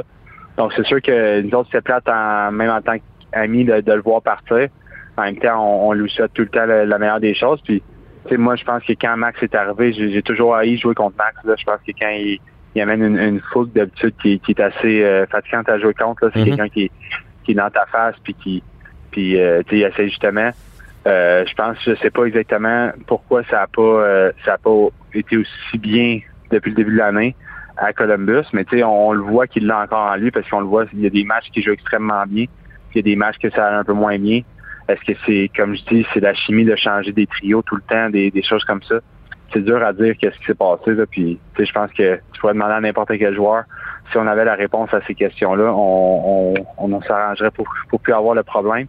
Donc 0.58 0.72
c'est 0.76 0.86
sûr 0.86 1.02
que 1.02 1.40
nous 1.40 1.58
autres, 1.58 1.70
c'est 1.72 1.82
plate 1.82 2.06
même 2.52 2.70
en 2.70 2.80
tant 2.82 2.98
qu'amis 3.32 3.64
de, 3.64 3.80
de 3.80 3.92
le 3.92 4.00
voir 4.00 4.22
partir. 4.22 4.68
En 5.16 5.22
même 5.22 5.36
temps, 5.38 5.62
on, 5.64 5.88
on 5.88 5.92
lui 5.92 6.10
souhaite 6.10 6.32
tout 6.34 6.42
le 6.42 6.48
temps 6.48 6.66
la, 6.66 6.84
la 6.84 6.98
meilleure 6.98 7.20
des 7.20 7.34
choses. 7.34 7.60
Puis, 7.62 7.82
moi, 8.36 8.56
je 8.56 8.64
pense 8.64 8.82
que 8.84 8.92
quand 8.94 9.16
Max 9.16 9.42
est 9.42 9.54
arrivé, 9.54 9.92
j'ai 9.92 10.22
toujours 10.22 10.56
haï 10.56 10.76
jouer 10.78 10.94
contre 10.94 11.16
Max. 11.16 11.36
Là. 11.44 11.54
Je 11.58 11.64
pense 11.64 11.78
que 11.86 11.92
quand 11.98 12.08
il, 12.10 12.38
il 12.74 12.80
amène 12.82 13.02
une, 13.04 13.18
une 13.18 13.40
fougue 13.52 13.72
d'habitude 13.72 14.14
qui, 14.22 14.40
qui 14.40 14.52
est 14.52 14.60
assez 14.60 15.04
euh, 15.04 15.26
fatigante 15.26 15.68
à 15.68 15.78
jouer 15.78 15.94
contre, 15.94 16.30
c'est 16.32 16.40
Mhm. 16.40 16.44
quelqu'un 16.46 16.68
qui, 16.68 16.84
est- 16.84 16.90
qui 17.44 17.52
est 17.52 17.54
dans 17.54 17.70
ta 17.70 17.86
face 17.86 18.16
puis 18.24 18.34
qui, 18.34 18.62
puis, 19.10 19.38
euh, 19.40 19.62
il 19.70 19.82
essaie 19.82 20.08
justement. 20.08 20.50
Euh, 21.06 21.44
je 21.46 21.54
pense, 21.54 21.76
je 21.84 21.94
sais 21.96 22.10
pas 22.10 22.24
exactement 22.24 22.90
pourquoi 23.06 23.44
ça 23.44 23.60
a 23.62 23.66
pas, 23.66 24.30
ça 24.44 24.54
a 24.54 24.58
pas 24.58 24.88
été 25.12 25.36
aussi 25.36 25.78
bien 25.78 26.20
depuis 26.50 26.70
le 26.70 26.76
début 26.76 26.92
de 26.92 26.98
l'année 26.98 27.36
à 27.76 27.92
Columbus, 27.92 28.44
mais 28.54 28.64
on, 28.82 29.08
on 29.08 29.12
le 29.12 29.20
voit 29.20 29.46
qu'il 29.46 29.66
l'a 29.66 29.82
encore 29.82 30.10
en 30.12 30.16
lui 30.16 30.30
parce 30.30 30.48
qu'on 30.48 30.60
le 30.60 30.66
voit, 30.66 30.86
il 30.94 31.00
y 31.00 31.06
a 31.06 31.10
des 31.10 31.24
matchs 31.24 31.50
qui 31.52 31.60
jouent 31.60 31.72
extrêmement 31.72 32.24
bien, 32.26 32.46
puis 32.88 32.94
il 32.94 32.96
y 32.96 32.98
a 33.00 33.02
des 33.02 33.16
matchs 33.16 33.36
que 33.38 33.50
ça 33.50 33.66
a 33.66 33.78
un 33.78 33.84
peu 33.84 33.92
moins 33.92 34.16
bien. 34.18 34.40
Est-ce 34.88 35.12
que 35.12 35.18
c'est, 35.26 35.50
comme 35.56 35.74
je 35.74 35.82
dis, 35.84 36.06
c'est 36.12 36.20
la 36.20 36.34
chimie 36.34 36.64
de 36.64 36.76
changer 36.76 37.12
des 37.12 37.26
trios 37.26 37.62
tout 37.62 37.76
le 37.76 37.82
temps, 37.82 38.10
des, 38.10 38.30
des 38.30 38.42
choses 38.42 38.64
comme 38.64 38.82
ça? 38.82 38.96
C'est 39.52 39.64
dur 39.64 39.82
à 39.82 39.92
dire 39.92 40.14
qu'est-ce 40.20 40.38
qui 40.38 40.46
s'est 40.46 40.54
passé. 40.54 40.92
Là. 40.92 41.04
Puis, 41.10 41.38
je 41.58 41.72
pense 41.72 41.90
que 41.92 42.16
tu 42.32 42.40
pourrais 42.40 42.54
demander 42.54 42.74
à 42.74 42.80
n'importe 42.80 43.12
quel 43.18 43.34
joueur. 43.34 43.64
Si 44.10 44.18
on 44.18 44.26
avait 44.26 44.44
la 44.44 44.54
réponse 44.54 44.92
à 44.92 45.00
ces 45.06 45.14
questions-là, 45.14 45.72
on, 45.72 46.54
on, 46.78 46.92
on 46.92 47.02
s'arrangerait 47.02 47.50
pour, 47.50 47.66
pour 47.88 48.00
plus 48.00 48.12
avoir 48.12 48.34
le 48.34 48.42
problème. 48.42 48.86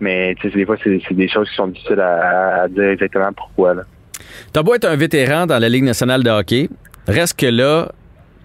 Mais 0.00 0.34
des 0.42 0.66
fois, 0.66 0.76
c'est, 0.82 1.00
des 1.12 1.28
choses 1.28 1.48
qui 1.48 1.56
sont 1.56 1.68
difficiles 1.68 2.00
à, 2.00 2.62
à 2.62 2.68
dire 2.68 2.84
exactement 2.90 3.32
pourquoi. 3.32 3.74
T'as 4.52 4.62
beau 4.62 4.74
être 4.74 4.84
un 4.84 4.96
vétéran 4.96 5.46
dans 5.46 5.58
la 5.58 5.68
Ligue 5.68 5.84
nationale 5.84 6.22
de 6.22 6.30
hockey, 6.30 6.68
reste 7.06 7.38
que 7.38 7.46
là, 7.46 7.90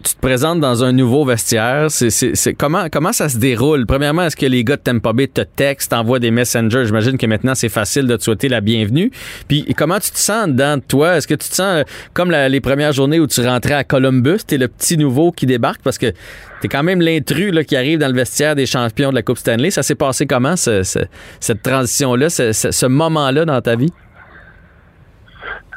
tu 0.08 0.16
te 0.16 0.20
présentes 0.22 0.60
dans 0.60 0.84
un 0.84 0.92
nouveau 0.92 1.26
vestiaire. 1.26 1.88
C'est, 1.90 2.54
comment, 2.54 3.14
ça 3.14 3.30
se 3.30 3.38
déroule? 3.38 3.86
Premièrement, 3.86 4.24
est-ce 4.24 4.36
que 4.36 4.46
les 4.46 4.64
gars 4.64 4.78
de 4.78 4.82
Tampa 4.82 5.14
Bay 5.14 5.28
te 5.28 5.42
textent, 5.42 5.92
t'envoient 5.92 6.20
des 6.20 6.32
messengers? 6.32 6.86
J'imagine 6.86 7.18
que 7.18 7.26
maintenant, 7.26 7.56
c'est 7.56 7.70
facile 7.70 8.08
de 8.08 8.16
te 8.16 8.24
souhaiter 8.24 8.48
la 8.50 8.62
bienvenue. 8.62 9.12
Puis, 9.48 9.66
comment 9.78 10.00
tu 10.00 10.12
te 10.12 10.18
sens 10.18 10.48
dedans 10.48 10.78
de 10.78 10.82
toi? 10.82 11.18
Est-ce 11.18 11.28
que 11.28 11.34
tu 11.36 11.50
te 11.50 11.56
sens 11.56 11.80
euh, 11.80 11.84
comme 12.14 12.32
les 12.32 12.62
premières 12.62 12.94
journées 12.94 13.20
où 13.20 13.28
tu 13.28 13.42
rentrais 13.46 13.74
à 13.74 13.84
Columbus? 13.84 14.40
T'es 14.48 14.58
le 14.58 14.68
petit 14.68 14.98
nouveau 14.98 15.32
qui 15.32 15.46
débarque? 15.46 15.82
Parce 15.84 15.98
que 15.98 16.14
t'es 16.62 16.68
quand 16.68 16.84
même 16.84 17.02
l'intrus 17.02 17.52
qui 17.68 17.76
arrive 17.76 18.00
dans 18.00 18.08
le 18.08 18.16
vestiaire 18.16 18.56
des 18.56 18.66
champions 18.66 19.10
de 19.10 19.16
la 19.16 19.22
Coupe 19.24 19.38
Stanley. 19.38 19.72
Ça 19.72 19.84
s'est 19.84 19.96
passé 19.96 20.26
comment, 20.26 20.56
ce- 20.56 20.84
ce- 20.84 21.00
cette 21.40 21.62
transition-là, 21.62 22.30
ce 22.30 22.86
moment-là 22.86 23.46
dans 23.46 23.62
ta 23.62 23.76
vie? 23.76 23.92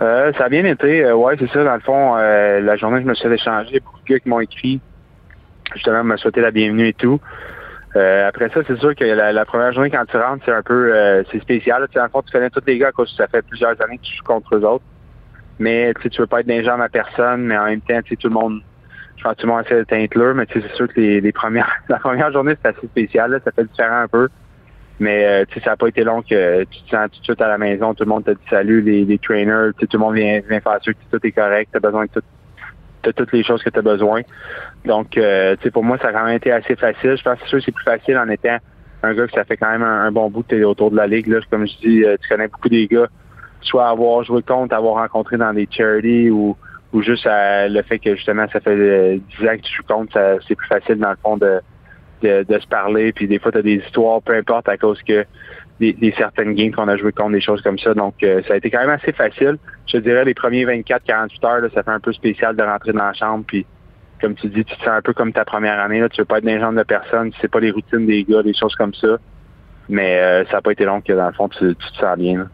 Euh, 0.03 0.33
ça 0.35 0.45
a 0.45 0.49
bien 0.49 0.65
été. 0.65 1.05
Euh, 1.05 1.15
ouais, 1.15 1.37
c'est 1.39 1.51
ça. 1.51 1.65
Dans 1.65 1.75
le 1.75 1.81
fond, 1.81 2.17
euh, 2.17 2.61
la 2.61 2.77
journée, 2.77 3.03
je 3.03 3.07
me 3.07 3.15
suis 3.15 3.29
fait 3.29 3.35
échanger. 3.35 3.81
Beaucoup 3.81 4.01
de 4.01 4.15
gars 4.15 4.21
qui 4.21 4.29
m'ont 4.29 4.41
écrit, 4.41 4.81
justement, 5.75 6.05
me 6.05 6.17
souhaiter 6.17 6.41
la 6.41 6.51
bienvenue 6.51 6.89
et 6.89 6.95
tout. 6.95 7.21
Après 7.95 8.49
ça, 8.51 8.61
c'est 8.67 8.79
sûr 8.79 8.95
que 8.95 9.05
la, 9.05 9.45
première 9.45 9.73
journée, 9.73 9.91
quand 9.91 10.05
tu 10.07 10.17
rentres, 10.17 10.45
c'est 10.45 10.53
un 10.53 10.63
peu 10.63 11.25
c'est 11.31 11.41
spécial. 11.41 11.87
Tu 11.91 11.99
dans 11.99 12.05
le 12.05 12.09
fond, 12.11 12.23
tu 12.23 12.31
connais 12.31 12.49
tous 12.49 12.63
les 12.65 12.79
gars 12.79 12.89
à 12.89 12.93
cause 12.93 13.11
que 13.11 13.17
ça 13.17 13.27
fait 13.27 13.43
plusieurs 13.43 13.81
années 13.83 13.99
que 13.99 14.05
tu 14.05 14.17
joues 14.17 14.25
contre 14.25 14.55
eux 14.55 14.65
autres. 14.65 14.85
Mais 15.59 15.93
tu 15.95 16.21
veux 16.21 16.29
pas 16.29 16.41
être 16.41 16.65
gens 16.65 16.81
à 16.81 16.89
personne, 16.89 17.43
mais 17.43 17.59
en 17.59 17.65
même 17.65 17.81
temps, 17.81 18.01
tout 18.01 18.29
le 18.29 18.31
monde, 18.31 18.61
je 19.17 19.25
pense 19.25 19.35
que 19.35 19.41
tout 19.41 19.47
le 19.49 19.53
monde 19.53 19.65
essaie 19.67 19.85
de 19.85 20.33
mais 20.35 20.47
c'est 20.53 20.73
sûr 20.75 20.87
que 20.87 21.01
les, 21.01 21.33
premières, 21.33 21.69
la 21.89 21.99
première 21.99 22.31
journée, 22.33 22.55
c'est 22.63 22.69
assez 22.69 22.87
spécial. 22.87 23.41
Ça 23.45 23.51
fait 23.51 23.65
différent 23.65 24.03
un 24.03 24.09
peu. 24.09 24.29
Mais 25.01 25.25
euh, 25.25 25.45
tu 25.49 25.55
sais, 25.55 25.65
ça 25.65 25.71
n'a 25.71 25.77
pas 25.77 25.89
été 25.89 26.05
long 26.05 26.21
que 26.21 26.65
tu 26.65 26.83
te 26.83 26.91
sens 26.91 27.11
tout 27.11 27.21
de 27.21 27.25
suite 27.25 27.41
à 27.41 27.49
la 27.49 27.57
maison, 27.57 27.95
tout 27.95 28.05
le 28.05 28.11
monde 28.11 28.25
te 28.25 28.33
dit 28.33 28.47
salut, 28.51 28.83
les, 28.83 29.07
les 29.07 29.19
trainers, 29.19 29.71
tu 29.79 29.89
tout 29.89 29.97
le 29.97 30.05
monde 30.05 30.15
vient, 30.15 30.41
vient 30.49 30.61
faire 30.61 30.79
sûr 30.83 30.93
que 30.93 31.17
tout 31.17 31.27
est 31.27 31.33
correct, 31.33 31.71
tu 31.73 31.79
as 31.79 31.81
besoin 31.81 32.05
de 32.05 33.11
toutes 33.13 33.33
les 33.33 33.43
choses 33.43 33.63
que 33.63 33.71
tu 33.71 33.79
as 33.79 33.83
besoin. 33.83 34.21
Donc, 34.85 35.17
euh, 35.17 35.57
tu 35.57 35.63
sais, 35.63 35.71
pour 35.71 35.83
moi, 35.83 35.97
ça 35.99 36.09
a 36.09 36.13
quand 36.13 36.25
même 36.25 36.37
été 36.37 36.53
assez 36.53 36.77
facile. 36.77 37.17
Je 37.17 37.23
pense 37.23 37.39
que 37.41 37.61
c'est 37.61 37.73
plus 37.73 37.85
facile 37.85 38.19
en 38.19 38.29
étant 38.29 38.59
un 39.03 39.15
gars 39.15 39.27
que 39.27 39.33
ça 39.33 39.45
fait 39.45 39.57
quand 39.57 39.71
même 39.71 39.83
un, 39.83 40.13
bon 40.13 40.29
bout 40.29 40.43
que 40.43 40.49
t'es 40.49 40.65
autour 40.65 40.91
de 40.91 40.97
la 40.97 41.07
ligue. 41.07 41.29
Là. 41.29 41.39
Comme 41.51 41.67
je 41.67 41.79
dis, 41.79 42.05
euh, 42.05 42.19
tu 42.21 42.29
connais 42.29 42.49
beaucoup 42.49 42.69
des 42.69 42.87
gars, 42.87 43.09
soit 43.63 43.89
avoir 43.89 44.23
joué 44.25 44.43
contre, 44.43 44.75
avoir 44.75 44.97
rencontré 44.97 45.39
dans 45.39 45.55
des 45.55 45.67
charities 45.71 46.29
ou, 46.29 46.59
ou 46.93 47.01
juste 47.01 47.27
le 47.27 47.83
fait 47.83 47.99
que 47.99 48.15
justement 48.17 48.47
ça 48.53 48.61
fait 48.61 48.77
euh, 48.77 49.19
10 49.41 49.49
ans 49.49 49.57
que 49.57 49.63
tu 49.63 49.75
joues 49.75 49.83
contre, 49.89 50.39
c'est 50.47 50.55
plus 50.55 50.69
facile 50.69 50.97
dans 50.97 51.11
le 51.11 51.17
fond 51.23 51.39
de, 51.39 51.61
de, 52.23 52.59
se 52.59 52.67
parler. 52.67 53.13
Puis 53.13 53.27
des 53.27 53.39
fois, 53.39 53.53
tu 53.53 53.59
as 53.59 53.63
des 53.63 53.77
histoires, 53.77 54.23
peu 54.23 54.35
importe, 54.35 54.69
à 54.69 54.77
cause 54.77 55.03
que 55.03 55.25
des, 55.81 56.15
certaines 56.17 56.55
games 56.55 56.73
qu'on 56.73 56.89
a 56.89 56.97
joué 56.97 57.13
contre, 57.13 57.33
des 57.33 57.41
choses 57.41 57.63
comme 57.63 57.79
ça. 57.79 57.95
Donc, 57.95 58.23
euh, 58.23 58.43
ça 58.47 58.55
a 58.55 58.57
été 58.57 58.71
quand 58.71 58.81
même 58.81 58.91
assez 58.91 59.13
facile. 59.13 59.57
Je 59.87 59.93
te 59.93 60.03
dirais, 60.03 60.25
les 60.25 60.35
premiers 60.35 60.67
24-48 60.67 61.47
heures, 61.47 61.71
ça 61.75 61.83
fait 61.83 61.91
un 61.91 62.01
peu 62.01 62.13
spécial 62.13 62.55
de 62.55 62.63
rentrer 62.63 62.93
dans 62.93 63.05
la 63.05 63.15
chambre. 63.15 63.45
Puis, 63.47 63.65
comme 64.21 64.35
tu 64.35 64.49
dis, 64.49 64.65
tu 64.65 64.77
te 64.77 64.81
sens 64.81 64.89
un 64.89 65.03
peu 65.03 65.15
comme 65.15 65.33
ta 65.33 65.45
première 65.45 65.81
année. 65.81 66.01
Là. 66.01 66.09
Tu 66.09 66.21
veux 66.21 66.27
pas 66.27 66.39
être 66.39 66.45
dans 66.45 66.71
les 66.71 66.77
de 66.77 66.83
personne. 66.83 67.31
Tu 67.33 67.41
sais 67.41 67.49
pas 67.49 67.61
les 67.61 67.71
routines 67.71 68.07
des 68.07 68.25
gars, 68.25 68.43
des 68.43 68.55
choses 68.55 68.75
comme 68.75 68.93
ça. 68.95 69.19
Mais 69.89 70.21
euh, 70.21 70.45
ça 70.47 70.57
n'a 70.57 70.63
pas 70.63 70.73
été 70.73 70.85
long 70.85 71.01
que, 71.01 71.13
dans 71.13 71.27
le 71.27 71.33
fond, 71.33 71.49
tu, 71.49 71.75
te 71.75 71.97
sens 71.99 72.19
bien. 72.19 72.49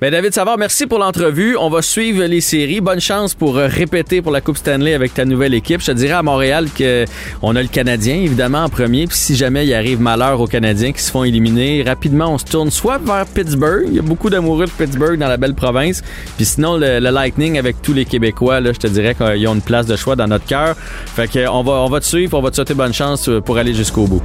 Ben 0.00 0.12
David 0.12 0.32
Savard, 0.32 0.58
merci 0.58 0.86
pour 0.86 1.00
l'entrevue. 1.00 1.56
On 1.56 1.70
va 1.70 1.82
suivre 1.82 2.22
les 2.24 2.40
séries. 2.40 2.80
Bonne 2.80 3.00
chance 3.00 3.34
pour 3.34 3.58
euh, 3.58 3.66
répéter 3.66 4.22
pour 4.22 4.30
la 4.30 4.40
Coupe 4.40 4.56
Stanley 4.56 4.94
avec 4.94 5.12
ta 5.12 5.24
nouvelle 5.24 5.54
équipe. 5.54 5.80
Je 5.80 5.86
te 5.86 5.90
dirais 5.90 6.12
à 6.12 6.22
Montréal 6.22 6.68
que 6.72 7.04
on 7.42 7.56
a 7.56 7.62
le 7.62 7.66
Canadien 7.66 8.14
évidemment 8.14 8.62
en 8.62 8.68
premier. 8.68 9.08
Puis 9.08 9.16
si 9.16 9.34
jamais 9.34 9.66
il 9.66 9.74
arrive 9.74 10.00
malheur 10.00 10.40
aux 10.40 10.46
Canadiens 10.46 10.92
qui 10.92 11.02
se 11.02 11.10
font 11.10 11.24
éliminer, 11.24 11.82
rapidement 11.82 12.32
on 12.32 12.38
se 12.38 12.44
tourne 12.44 12.70
soit 12.70 12.98
vers 12.98 13.26
Pittsburgh. 13.26 13.86
Il 13.88 13.94
y 13.94 13.98
a 13.98 14.02
beaucoup 14.02 14.30
d'amoureux 14.30 14.66
de 14.66 14.70
Pittsburgh 14.70 15.18
dans 15.18 15.26
la 15.26 15.36
belle 15.36 15.54
province. 15.54 16.04
Puis 16.36 16.44
sinon 16.44 16.76
le, 16.76 17.00
Lightning 17.00 17.58
avec 17.58 17.82
tous 17.82 17.92
les 17.92 18.04
Québécois, 18.04 18.60
là, 18.60 18.72
je 18.72 18.78
te 18.78 18.86
dirais 18.86 19.16
qu'ils 19.16 19.48
ont 19.48 19.54
une 19.54 19.62
place 19.62 19.86
de 19.86 19.96
choix 19.96 20.14
dans 20.14 20.28
notre 20.28 20.46
cœur. 20.46 20.76
Fait 20.76 21.26
que 21.26 21.48
on 21.48 21.64
va 21.64 21.72
on 21.72 21.88
va 21.88 21.98
te 21.98 22.06
suivre, 22.06 22.38
on 22.38 22.40
va 22.40 22.50
te 22.50 22.54
souhaiter 22.54 22.74
bonne 22.74 22.94
chance 22.94 23.28
euh, 23.28 23.40
pour 23.40 23.58
aller 23.58 23.74
jusqu'au 23.74 24.06
bout. 24.06 24.22